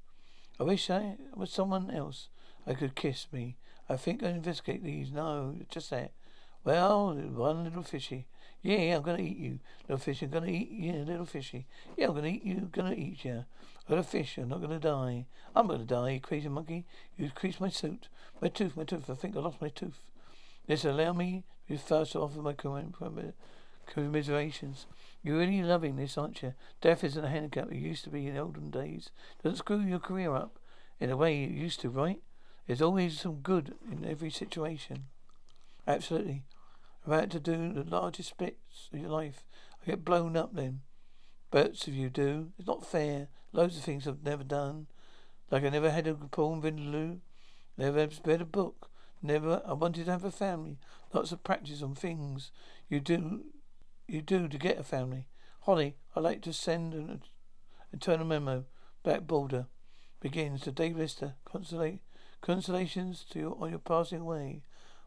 I 0.60 0.64
wish 0.64 0.90
I 0.90 1.16
was 1.34 1.52
someone 1.52 1.92
else. 1.92 2.28
I 2.68 2.74
could 2.74 2.96
kiss 2.96 3.28
me. 3.32 3.58
I 3.88 3.98
think 3.98 4.24
I'll 4.24 4.30
investigate 4.30 4.84
these. 4.84 5.12
No, 5.12 5.56
just 5.70 5.90
that. 5.92 6.12
Well, 6.64 7.14
one 7.14 7.64
little 7.64 7.84
fishy. 7.84 8.26
Yeah, 8.64 8.96
I'm 8.96 9.04
gonna 9.04 9.22
eat 9.22 9.38
you, 9.38 9.60
little 9.88 10.00
fish. 10.00 10.24
I'm 10.24 10.32
gonna 10.32 10.48
eat 10.48 10.72
you, 10.72 10.94
little 10.94 11.28
fishy. 11.28 11.68
Yeah, 11.96 12.08
I'm 12.08 12.16
gonna 12.16 12.30
eat 12.30 12.44
you. 12.44 12.70
Gonna 12.72 12.94
eat 12.94 13.24
you. 13.24 13.46
Little 13.88 14.04
fish. 14.04 14.40
I'm 14.40 14.50
not 14.50 14.62
gonna 14.62 14.80
die. 14.80 15.28
I'm 15.56 15.68
gonna 15.68 15.84
die, 15.84 16.10
you 16.10 16.20
crazy 16.20 16.50
monkey. 16.50 16.86
You 17.16 17.30
creased 17.30 17.62
my 17.62 17.70
suit, 17.70 18.08
my 18.42 18.48
tooth, 18.48 18.76
my 18.76 18.84
tooth. 18.84 19.08
I 19.08 19.14
think 19.14 19.36
I 19.36 19.40
lost 19.42 19.62
my 19.62 19.70
tooth. 19.70 20.02
This 20.66 20.84
allow 20.84 21.14
me 21.14 21.44
to 21.68 21.78
first 21.78 22.16
offer 22.16 22.40
my 22.40 22.56
commiserations. 23.86 24.88
You're 25.22 25.38
really 25.38 25.62
loving 25.62 25.96
this, 25.98 26.18
aren't 26.18 26.42
you? 26.42 26.56
Death 26.82 27.04
isn't 27.04 27.24
a 27.24 27.30
handicap 27.30 27.72
it 27.72 27.78
used 27.78 28.04
to 28.06 28.10
be 28.10 28.26
in 28.26 28.34
the 28.34 28.42
olden 28.42 28.72
days. 28.72 29.12
Doesn't 29.44 29.58
screw 29.58 29.80
your 29.80 30.00
career 30.00 30.34
up 30.36 30.58
in 31.00 31.12
a 31.12 31.18
way 31.18 31.44
it 31.44 31.52
used 31.52 31.82
to, 31.82 31.90
right? 31.90 32.20
There's 32.68 32.82
always 32.82 33.20
some 33.20 33.42
good 33.42 33.76
in 33.92 34.06
every 34.06 34.32
situation. 34.32 35.06
Absolutely. 35.88 36.44
About 37.06 37.30
to 37.32 37.40
do 37.40 37.72
the 37.72 37.84
largest 37.84 38.30
splits 38.30 38.90
of 38.92 39.00
your 39.00 39.10
life. 39.10 39.44
I 39.82 39.92
get 39.92 40.06
blown 40.06 40.36
up 40.36 40.56
then. 40.56 40.82
Boats 41.52 41.88
of 41.88 41.94
you 41.94 42.10
do. 42.10 42.52
It's 42.58 42.68
not 42.68 42.86
fair. 42.86 43.28
Loads 43.54 43.78
of 43.78 43.84
things 43.84 44.08
I've 44.08 44.24
never 44.24 44.44
done. 44.44 44.88
Like 45.52 45.64
I 45.64 45.70
never 45.70 45.92
had 45.92 46.08
a 46.08 46.16
poem 46.16 46.62
Vindaloo. 46.62 47.20
Never 47.78 48.10
read 48.26 48.42
a 48.42 48.46
book. 48.46 48.90
Never 49.22 49.62
I 49.66 49.74
wanted 49.74 50.06
to 50.06 50.12
have 50.12 50.24
a 50.24 50.32
family. 50.32 50.80
Lots 51.14 51.32
of 51.32 51.44
practice 51.44 51.82
on 51.84 51.94
things 51.96 52.52
you 52.90 53.00
do 53.00 53.46
you 54.08 54.22
do 54.22 54.48
to 54.48 54.58
get 54.58 54.80
a 54.80 54.84
family. 54.84 55.28
Holly, 55.62 55.96
I'd 56.16 56.24
like 56.24 56.42
to 56.44 56.54
send 56.54 56.94
an 56.94 57.22
eternal 57.92 58.26
memo. 58.26 58.66
Black 59.04 59.22
Border 59.22 59.68
begins 60.20 60.62
to 60.62 60.72
Dave 60.72 60.98
Lister. 60.98 61.36
Consolate 61.46 62.02
consolations 62.42 63.26
to 63.32 63.40
you 63.40 63.58
on 63.60 63.70
your 63.70 63.80
passing 63.80 64.22
away. 64.22 64.62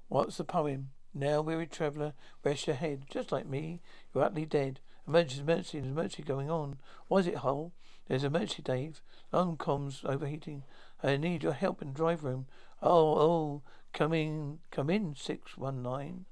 What's 0.09 0.37
the 0.37 0.45
poem? 0.45 0.91
Now, 1.15 1.41
weary 1.41 1.67
traveller, 1.67 2.15
rest 2.45 2.67
your 2.67 2.77
head. 2.77 3.05
Just 3.11 3.33
like 3.33 3.47
me, 3.47 3.81
you're 4.15 4.25
utterly 4.25 4.47
dead. 4.47 4.81
Emergency, 5.07 5.41
emergency, 5.41 5.79
emergency 5.79 6.23
going 6.23 6.51
on. 6.51 6.79
Why 7.09 7.19
is 7.19 7.27
it 7.27 7.37
Hull? 7.37 7.73
There's 8.09 8.25
emergency, 8.25 8.63
Dave. 8.63 9.01
Long 9.33 9.57
comms 9.57 10.05
overheating. 10.05 10.65
I 11.03 11.17
need 11.17 11.43
your 11.43 11.53
help 11.53 11.83
in 11.83 11.93
drive 11.93 12.25
room. 12.25 12.47
Oh, 12.83 13.19
oh, 13.19 13.63
come 13.93 14.13
in, 14.13 14.59
come 14.71 14.91
in, 14.91 15.15
619. 15.15 16.25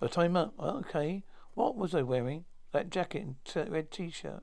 Your 0.00 0.08
time 0.08 0.36
up. 0.36 0.54
Okay. 0.58 1.22
What 1.54 1.76
was 1.76 1.94
I 1.94 2.02
wearing? 2.02 2.44
That 2.72 2.90
jacket 2.90 3.22
and 3.22 3.36
t- 3.44 3.70
red 3.70 3.90
t-shirt. 3.90 4.42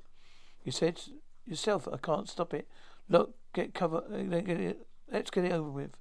You 0.63 0.71
said 0.71 1.01
yourself, 1.45 1.87
I 1.91 1.97
can't 1.97 2.29
stop 2.29 2.53
it. 2.53 2.67
Look, 3.07 3.35
get 3.53 3.73
cover, 3.73 4.03
uh, 4.11 4.39
get 4.39 4.59
it, 4.59 4.87
let's 5.11 5.31
get 5.31 5.45
it 5.45 5.51
over 5.51 5.69
with. 5.69 5.91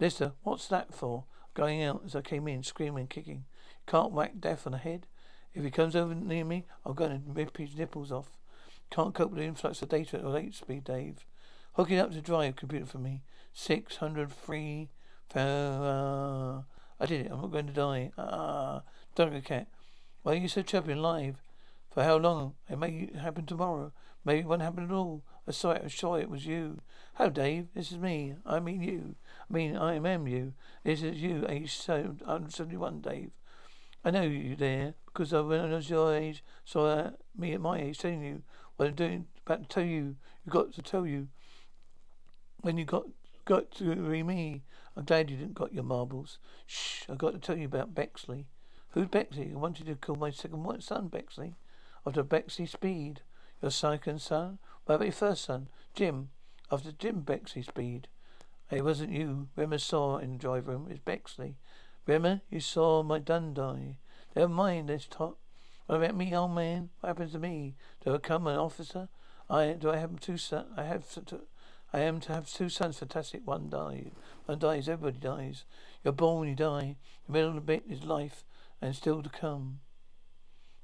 Lister, 0.00 0.32
what's 0.42 0.66
that 0.68 0.94
for? 0.94 1.24
going 1.54 1.82
out 1.82 2.02
as 2.04 2.14
I 2.14 2.20
came 2.20 2.46
in, 2.48 2.62
screaming, 2.62 3.06
kicking. 3.06 3.44
Can't 3.86 4.12
whack 4.12 4.32
death 4.40 4.66
on 4.66 4.72
the 4.72 4.78
head. 4.78 5.06
If 5.54 5.62
he 5.62 5.70
comes 5.70 5.94
over 5.94 6.14
near 6.14 6.44
me, 6.44 6.66
I'm 6.84 6.94
going 6.94 7.12
to 7.12 7.20
rip 7.32 7.56
his 7.56 7.76
nipples 7.76 8.10
off. 8.10 8.38
Can't 8.90 9.14
cope 9.14 9.30
with 9.30 9.38
the 9.38 9.46
influx 9.46 9.80
of 9.80 9.88
data 9.88 10.18
at 10.18 10.34
eight 10.34 10.54
speed, 10.54 10.84
Dave. 10.84 11.24
Hook 11.74 11.90
it 11.90 11.98
up 11.98 12.12
to 12.12 12.20
drive 12.20 12.56
computer 12.56 12.86
for 12.86 12.98
me. 12.98 13.22
Six 13.52 13.96
hundred 13.96 14.32
free. 14.32 14.90
Uh, 15.34 16.62
I 17.00 17.06
did 17.06 17.26
it. 17.26 17.32
I'm 17.32 17.40
not 17.40 17.52
going 17.52 17.66
to 17.66 17.72
die. 17.72 18.10
Ah, 18.18 18.76
uh, 18.76 18.80
don't 19.14 19.44
cat. 19.44 19.68
Why 20.22 20.32
are 20.32 20.36
you 20.36 20.48
so 20.48 20.62
chubby 20.62 20.92
and 20.92 21.02
live? 21.02 21.36
For 21.94 22.02
how 22.02 22.16
long? 22.16 22.54
It 22.68 22.76
may 22.76 23.08
happen 23.16 23.46
tomorrow. 23.46 23.92
Maybe 24.24 24.40
it 24.40 24.46
won't 24.46 24.62
happen 24.62 24.82
at 24.82 24.90
all. 24.90 25.22
I 25.46 25.52
saw 25.52 25.70
it. 25.70 25.82
I'm 25.82 25.88
sure 25.88 26.18
it 26.18 26.28
was 26.28 26.44
you. 26.44 26.80
Hello, 27.14 27.30
Dave. 27.30 27.68
This 27.72 27.92
is 27.92 27.98
me. 27.98 28.34
I 28.44 28.58
mean 28.58 28.82
you. 28.82 29.14
I 29.48 29.52
mean, 29.52 29.76
I 29.76 29.94
am 29.94 30.26
you. 30.26 30.54
This 30.82 31.04
is 31.04 31.22
you, 31.22 31.46
age 31.48 31.78
171, 31.86 33.00
Dave. 33.00 33.30
I 34.04 34.10
know 34.10 34.22
you 34.22 34.56
there 34.56 34.94
because 35.06 35.32
I, 35.32 35.40
when 35.42 35.60
I 35.60 35.66
was 35.66 35.88
your 35.88 36.12
age, 36.12 36.42
saw 36.64 36.86
uh, 36.86 37.10
me 37.38 37.52
at 37.52 37.60
my 37.60 37.78
age 37.78 37.98
telling 37.98 38.24
you 38.24 38.42
what 38.74 38.88
I'm 38.88 38.94
doing, 38.96 39.26
about 39.46 39.62
to 39.62 39.68
tell 39.68 39.84
you. 39.84 40.16
You 40.44 40.50
got 40.50 40.72
to 40.72 40.82
tell 40.82 41.06
you 41.06 41.28
when 42.62 42.76
you 42.76 42.84
got 42.84 43.04
got 43.44 43.70
to 43.76 43.94
be 43.94 44.24
me. 44.24 44.64
I'm 44.96 45.04
glad 45.04 45.30
you 45.30 45.36
didn't 45.36 45.54
got 45.54 45.72
your 45.72 45.84
marbles. 45.84 46.38
Shh! 46.66 47.04
I 47.08 47.14
got 47.14 47.34
to 47.34 47.38
tell 47.38 47.56
you 47.56 47.66
about 47.66 47.94
Bexley. 47.94 48.46
Who's 48.90 49.06
Bexley? 49.06 49.52
I 49.52 49.56
wanted 49.56 49.86
to 49.86 49.94
call 49.94 50.16
my 50.16 50.30
second 50.30 50.82
son 50.82 51.06
Bexley, 51.06 51.54
after 52.06 52.22
Bexley 52.22 52.66
Speed. 52.66 53.20
Your 53.62 53.70
second 53.70 54.20
son? 54.20 54.58
About 54.86 55.02
your 55.02 55.12
first 55.12 55.44
son, 55.44 55.68
Jim? 55.94 56.30
After 56.70 56.92
Jim 56.92 57.20
Bexley 57.20 57.62
Speed. 57.62 58.08
It 58.70 58.84
wasn't 58.84 59.12
you. 59.12 59.48
Rimmer 59.56 59.78
saw 59.78 60.18
in 60.18 60.32
the 60.32 60.38
drive 60.38 60.66
room. 60.66 60.88
It's 60.90 61.00
Bexley. 61.00 61.56
Rimmer, 62.06 62.42
you 62.50 62.60
saw 62.60 63.02
my 63.02 63.18
Dundee. 63.18 63.96
Never 64.36 64.48
mind 64.48 64.88
this 64.88 65.06
top. 65.08 65.38
What 65.86 65.96
about 65.96 66.16
me, 66.16 66.34
old 66.34 66.54
man? 66.54 66.90
What 67.00 67.08
happens 67.08 67.32
to 67.32 67.38
me? 67.38 67.76
Do 68.04 68.14
I 68.14 68.18
come 68.18 68.46
an 68.46 68.56
officer? 68.56 69.08
I 69.48 69.72
do 69.72 69.90
I 69.90 69.98
have 69.98 70.18
two 70.18 70.38
sons? 70.38 70.66
I 70.76 70.84
have 70.84 71.12
to, 71.26 71.40
I 71.92 72.00
am 72.00 72.20
to 72.20 72.32
have 72.32 72.50
two 72.50 72.68
sons. 72.68 72.98
Fantastic. 72.98 73.42
One 73.46 73.68
dies. 73.68 74.10
One 74.46 74.58
dies. 74.58 74.88
Everybody 74.88 75.18
dies. 75.18 75.64
You're 76.02 76.12
born. 76.12 76.48
You 76.48 76.54
die. 76.54 76.96
The 77.26 77.32
middle 77.32 77.50
of 77.50 77.54
the 77.54 77.60
bit 77.60 77.84
is 77.88 78.04
life, 78.04 78.44
and 78.80 78.96
still 78.96 79.22
to 79.22 79.28
come. 79.28 79.80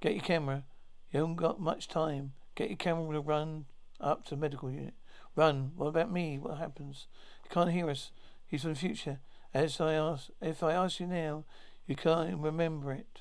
Get 0.00 0.14
your 0.14 0.24
camera. 0.24 0.64
You 1.12 1.20
haven't 1.20 1.36
got 1.36 1.60
much 1.60 1.88
time. 1.88 2.32
Get 2.54 2.68
your 2.68 2.76
camera 2.76 3.14
to 3.14 3.20
run 3.20 3.66
up 4.00 4.24
to 4.26 4.36
medical 4.36 4.70
unit. 4.70 4.94
Run. 5.36 5.72
What 5.76 5.88
about 5.88 6.12
me? 6.12 6.38
What 6.38 6.58
happens? 6.58 7.06
You 7.44 7.50
can't 7.50 7.72
hear 7.72 7.90
us. 7.90 8.12
He's 8.46 8.62
from 8.62 8.74
the 8.74 8.78
future. 8.78 9.20
As 9.52 9.80
I 9.80 9.94
ask, 9.94 10.30
if 10.40 10.62
I 10.62 10.72
ask 10.72 11.00
you 11.00 11.06
now, 11.06 11.44
you 11.86 11.96
can't 11.96 12.38
remember 12.38 12.92
it. 12.92 13.20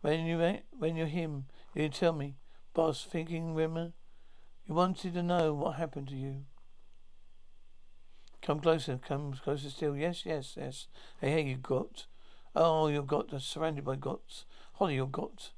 When 0.00 0.24
you 0.26 0.58
when 0.78 0.96
you're 0.96 1.06
him, 1.06 1.46
you 1.74 1.88
tell 1.88 2.12
me, 2.12 2.36
boss. 2.74 3.04
Thinking 3.04 3.54
women, 3.54 3.92
you 4.66 4.74
wanted 4.74 5.14
to 5.14 5.22
know 5.22 5.52
what 5.52 5.76
happened 5.76 6.08
to 6.08 6.16
you. 6.16 6.44
Come 8.42 8.60
closer. 8.60 8.98
Come 9.06 9.32
closer 9.32 9.68
still. 9.68 9.96
Yes, 9.96 10.24
yes, 10.24 10.54
yes. 10.56 10.86
Hey, 11.20 11.30
hey, 11.32 11.42
you 11.42 11.56
got. 11.56 12.06
Oh, 12.54 12.88
you've 12.88 13.06
got 13.06 13.30
surrounded 13.42 13.84
by 13.84 13.96
gots. 13.96 14.44
Holly, 14.74 14.94
you've 14.94 15.12
got. 15.12 15.50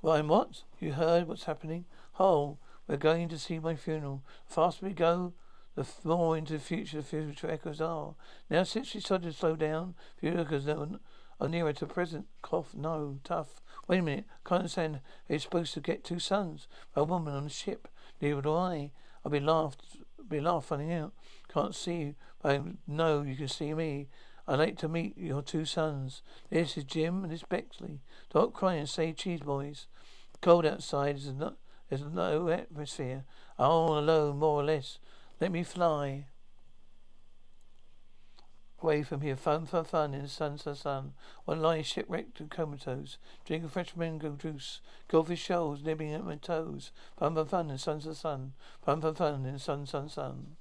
Ryan, 0.00 0.28
what? 0.28 0.62
You 0.78 0.92
heard 0.92 1.26
what's 1.26 1.44
happening? 1.44 1.84
Oh, 2.20 2.58
we're 2.86 2.96
going 2.96 3.28
to 3.30 3.38
see 3.38 3.58
my 3.58 3.74
funeral. 3.74 4.22
The 4.48 4.54
faster 4.54 4.86
we 4.86 4.92
go, 4.92 5.32
the 5.74 5.86
more 6.04 6.36
into 6.36 6.52
the 6.52 6.58
future 6.60 6.98
the 6.98 7.02
future 7.02 7.50
echoes 7.50 7.80
are. 7.80 8.14
Now, 8.48 8.62
since 8.62 8.94
we 8.94 9.00
started 9.00 9.32
to 9.32 9.36
slow 9.36 9.56
down, 9.56 9.94
future 10.16 10.40
echoes 10.40 10.68
are 10.68 11.48
nearer 11.48 11.72
to 11.72 11.86
present. 11.86 12.26
Cough, 12.42 12.74
no, 12.74 13.18
tough. 13.24 13.60
Wait 13.88 13.98
a 13.98 14.02
minute, 14.02 14.24
can't 14.46 14.60
understand. 14.60 15.00
He's 15.26 15.42
supposed 15.42 15.74
to 15.74 15.80
get 15.80 16.04
two 16.04 16.20
sons, 16.20 16.68
a 16.94 17.02
woman 17.02 17.34
on 17.34 17.44
the 17.44 17.50
ship. 17.50 17.88
Neither 18.20 18.42
do 18.42 18.54
I. 18.54 18.92
I'll 19.24 19.32
be 19.32 19.40
laughed, 19.40 19.82
be 20.28 20.40
laughed 20.40 20.68
finding 20.68 20.92
out. 20.92 21.12
Can't 21.52 21.74
see 21.74 21.96
you, 21.96 22.14
I 22.44 22.60
know 22.86 23.22
you 23.22 23.34
can 23.34 23.48
see 23.48 23.74
me. 23.74 24.08
I'd 24.48 24.58
like 24.58 24.78
to 24.78 24.88
meet 24.88 25.18
your 25.18 25.42
two 25.42 25.66
sons. 25.66 26.22
This 26.48 26.78
is 26.78 26.84
Jim 26.84 27.22
and 27.22 27.30
this 27.30 27.42
Bexley. 27.42 28.00
Don't 28.32 28.54
cry 28.54 28.76
and 28.76 28.88
say 28.88 29.12
cheese, 29.12 29.40
boys. 29.40 29.86
Cold 30.40 30.64
outside 30.64 31.16
is 31.16 31.34
not. 31.34 31.58
There's 31.90 32.02
no 32.02 32.48
atmosphere. 32.48 33.24
I'm 33.58 33.70
all 33.70 33.98
alone, 33.98 34.38
more 34.38 34.62
or 34.62 34.64
less. 34.64 35.00
Let 35.38 35.52
me 35.52 35.64
fly 35.64 36.24
away 38.82 39.02
from 39.02 39.20
here. 39.20 39.36
Fun, 39.36 39.66
fun, 39.66 39.84
fun 39.84 40.14
in 40.14 40.22
the 40.22 40.28
sun, 40.28 40.56
sun, 40.56 40.76
sun. 40.76 41.12
One 41.44 41.60
lie 41.60 41.82
shipwrecked 41.82 42.40
and 42.40 42.50
comatose. 42.50 43.18
Drinking 43.44 43.68
fresh 43.68 43.94
mango 43.96 44.30
juice. 44.30 44.80
Goldfish 45.08 45.42
shells 45.42 45.82
nibbling 45.82 46.14
at 46.14 46.24
my 46.24 46.36
toes. 46.36 46.90
Fun, 47.18 47.34
fun, 47.34 47.46
fun 47.46 47.70
in 47.70 47.76
sun, 47.76 48.00
sun, 48.00 48.14
sun. 48.14 48.52
Fun, 48.82 49.02
fun, 49.02 49.14
fun 49.14 49.44
in 49.44 49.58
sun, 49.58 49.84
sun, 49.84 50.08
sun. 50.08 50.56